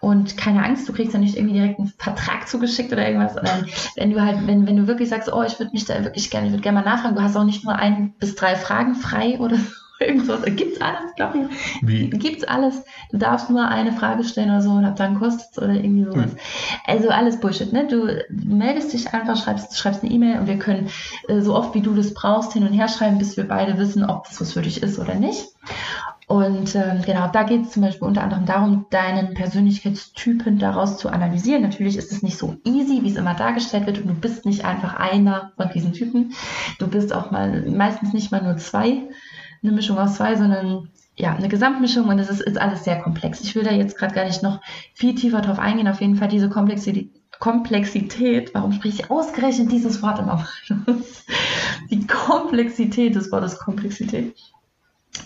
[0.00, 3.66] und keine Angst, du kriegst ja nicht irgendwie direkt einen Vertrag zugeschickt oder irgendwas, sondern
[3.94, 6.48] wenn du halt, wenn, wenn du wirklich sagst, oh, ich würde mich da wirklich gerne,
[6.48, 9.38] ich würde gerne mal nachfragen, du hast auch nicht nur ein bis drei Fragen frei
[9.38, 10.42] oder so irgendwas.
[10.44, 11.82] Gibt's alles, glaube ich.
[11.82, 12.10] Wie?
[12.10, 12.82] Gibt's alles.
[13.10, 16.04] Du darfst nur eine Frage stellen oder so und ab dann kostet es oder irgendwie
[16.04, 16.32] sowas.
[16.32, 16.38] Hm.
[16.86, 17.86] Also alles Bullshit, ne?
[17.86, 20.88] Du meldest dich einfach, schreibst, schreibst eine E-Mail und wir können
[21.28, 24.04] äh, so oft wie du das brauchst hin und her schreiben, bis wir beide wissen,
[24.04, 25.46] ob das was für dich ist oder nicht.
[26.26, 31.10] Und ähm, genau, da geht es zum Beispiel unter anderem darum, deinen Persönlichkeitstypen daraus zu
[31.10, 31.62] analysieren.
[31.62, 33.98] Natürlich ist es nicht so easy, wie es immer dargestellt wird.
[33.98, 36.32] Und du bist nicht einfach einer von diesen Typen.
[36.78, 39.02] Du bist auch mal meistens nicht mal nur zwei
[39.64, 43.40] eine Mischung aus zwei, sondern ja, eine Gesamtmischung und es ist, ist alles sehr komplex.
[43.40, 44.60] Ich will da jetzt gerade gar nicht noch
[44.94, 45.88] viel tiefer drauf eingehen.
[45.88, 50.46] Auf jeden Fall diese Komplexität, Komplexität, warum spreche ich ausgerechnet dieses Wort immer?
[51.90, 54.34] Die Komplexität des Wortes Komplexität.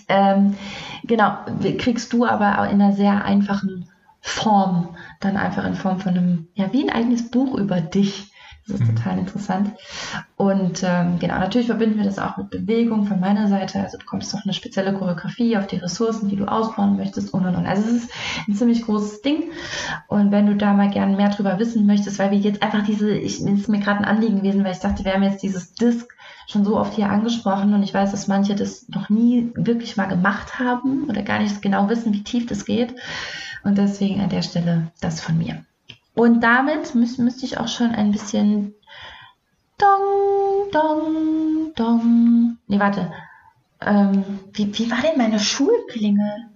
[0.07, 0.55] Ähm,
[1.03, 1.37] genau,
[1.77, 3.89] kriegst du aber in einer sehr einfachen
[4.21, 8.28] Form, dann einfach in Form von einem, ja, wie ein eigenes Buch über dich
[8.69, 8.95] das ist mhm.
[8.95, 9.71] total interessant.
[10.37, 13.79] Und ähm, genau, natürlich verbinden wir das auch mit Bewegung von meiner Seite.
[13.79, 17.45] Also du bekommst auch eine spezielle Choreografie auf die Ressourcen, die du ausbauen möchtest und
[17.45, 17.65] und und.
[17.65, 18.11] Also es ist
[18.47, 19.51] ein ziemlich großes Ding.
[20.07, 23.11] Und wenn du da mal gerne mehr drüber wissen möchtest, weil wir jetzt einfach diese,
[23.11, 26.07] ich ist mir gerade ein Anliegen gewesen, weil ich dachte, wir haben jetzt dieses Disc
[26.47, 30.05] schon so oft hier angesprochen und ich weiß, dass manche das noch nie wirklich mal
[30.05, 32.95] gemacht haben oder gar nicht genau wissen, wie tief das geht.
[33.63, 35.63] Und deswegen an der Stelle das von mir.
[36.19, 38.73] Und damit müß, müsste ich auch schon ein bisschen
[39.77, 42.57] Dong, Dong, Dong.
[42.67, 43.09] Nee, warte.
[43.79, 46.49] Ähm, wie, wie war denn meine Schulklingel?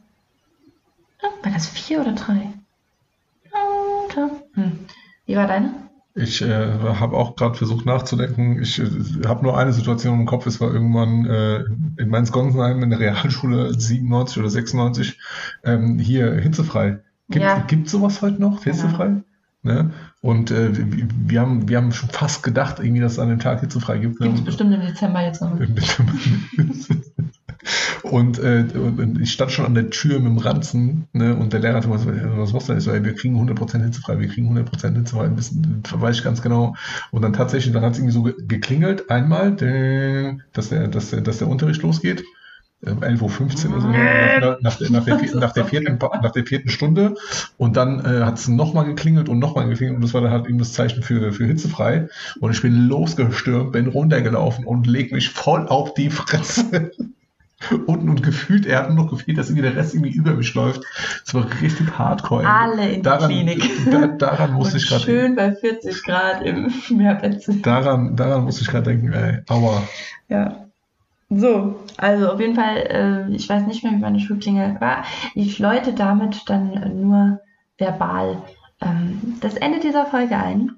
[1.42, 2.52] War das vier oder drei?
[4.54, 4.80] Hm.
[5.28, 5.74] Wie war deine?
[6.14, 8.62] Ich äh, habe auch gerade versucht nachzudenken.
[8.62, 8.90] Ich äh,
[9.26, 10.46] habe nur eine Situation im Kopf.
[10.46, 11.64] Es war irgendwann äh,
[12.02, 15.18] in Mainz-Gonsenheim in der Realschule 97 oder 96
[15.64, 17.00] ähm, hier hitzefrei.
[17.30, 17.60] Gibt ja.
[17.60, 18.62] Gibt sowas heute noch?
[18.66, 19.06] Hitzefrei?
[19.06, 19.24] Ja.
[19.64, 19.92] Ne?
[20.22, 23.62] Und äh, wir, haben, wir haben schon fast gedacht, irgendwie, dass es an dem Tag
[23.62, 24.20] hitzefrei gibt.
[24.20, 24.28] Ne?
[24.28, 25.58] Gibt es bestimmt im Dezember jetzt noch.
[28.04, 31.36] Und, äh, und ich stand schon an der Tür mit dem Ranzen ne?
[31.36, 32.06] und der Lehrer hat gesagt,
[32.36, 32.80] was machst du denn?
[32.80, 36.24] Ich so, ey, wir kriegen 100% hitzefrei, wir kriegen 100% hitzefrei, ein bisschen, weiß ich
[36.24, 36.76] ganz genau.
[37.12, 39.52] Und dann tatsächlich, dann hat es irgendwie so geklingelt, einmal,
[40.52, 42.24] dass der, dass, der, dass der Unterricht losgeht.
[42.86, 47.16] 11.15 Uhr oder so, nach, nach, nach, der, nach, der vierten, nach der vierten Stunde.
[47.58, 49.98] Und dann äh, hat es nochmal geklingelt und nochmal geklingelt.
[49.98, 52.10] Und das war dann halt eben das Zeichen für, für hitzefrei.
[52.40, 56.92] Und ich bin losgestürmt, bin runtergelaufen und leg mich voll auf die Fresse.
[57.86, 60.54] unten und gefühlt, er hat nur noch gefühlt, dass irgendwie der Rest irgendwie über mich
[60.54, 60.82] läuft.
[61.26, 62.48] Das war richtig hardcore.
[62.48, 63.92] Alle in daran, der Klinik.
[63.92, 67.62] Da, daran muss ich gerade Schön bei 40 Grad im Meerbetzen.
[67.62, 69.40] Daran, daran muss ich gerade denken, ey.
[69.48, 69.84] Aber.
[70.30, 70.63] Ja.
[71.36, 72.78] So, also auf jeden Fall,
[73.30, 75.04] äh, ich weiß nicht mehr, wie meine Schulklingel war.
[75.34, 77.40] Ich läute damit dann nur
[77.78, 78.42] verbal
[78.82, 80.72] ähm, das Ende dieser Folge ein.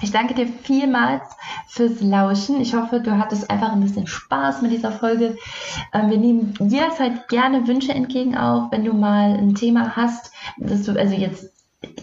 [0.00, 1.24] Ich danke dir vielmals
[1.68, 2.60] fürs Lauschen.
[2.60, 5.36] Ich hoffe, du hattest einfach ein bisschen Spaß mit dieser Folge.
[5.92, 10.84] Ähm, wir nehmen jederzeit gerne Wünsche entgegen, auch wenn du mal ein Thema hast, dass
[10.84, 11.57] du also jetzt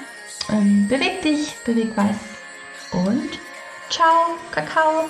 [0.49, 2.18] Ähm, beweg dich, beweg was.
[2.91, 3.39] Und
[3.89, 5.09] ciao, Kakao.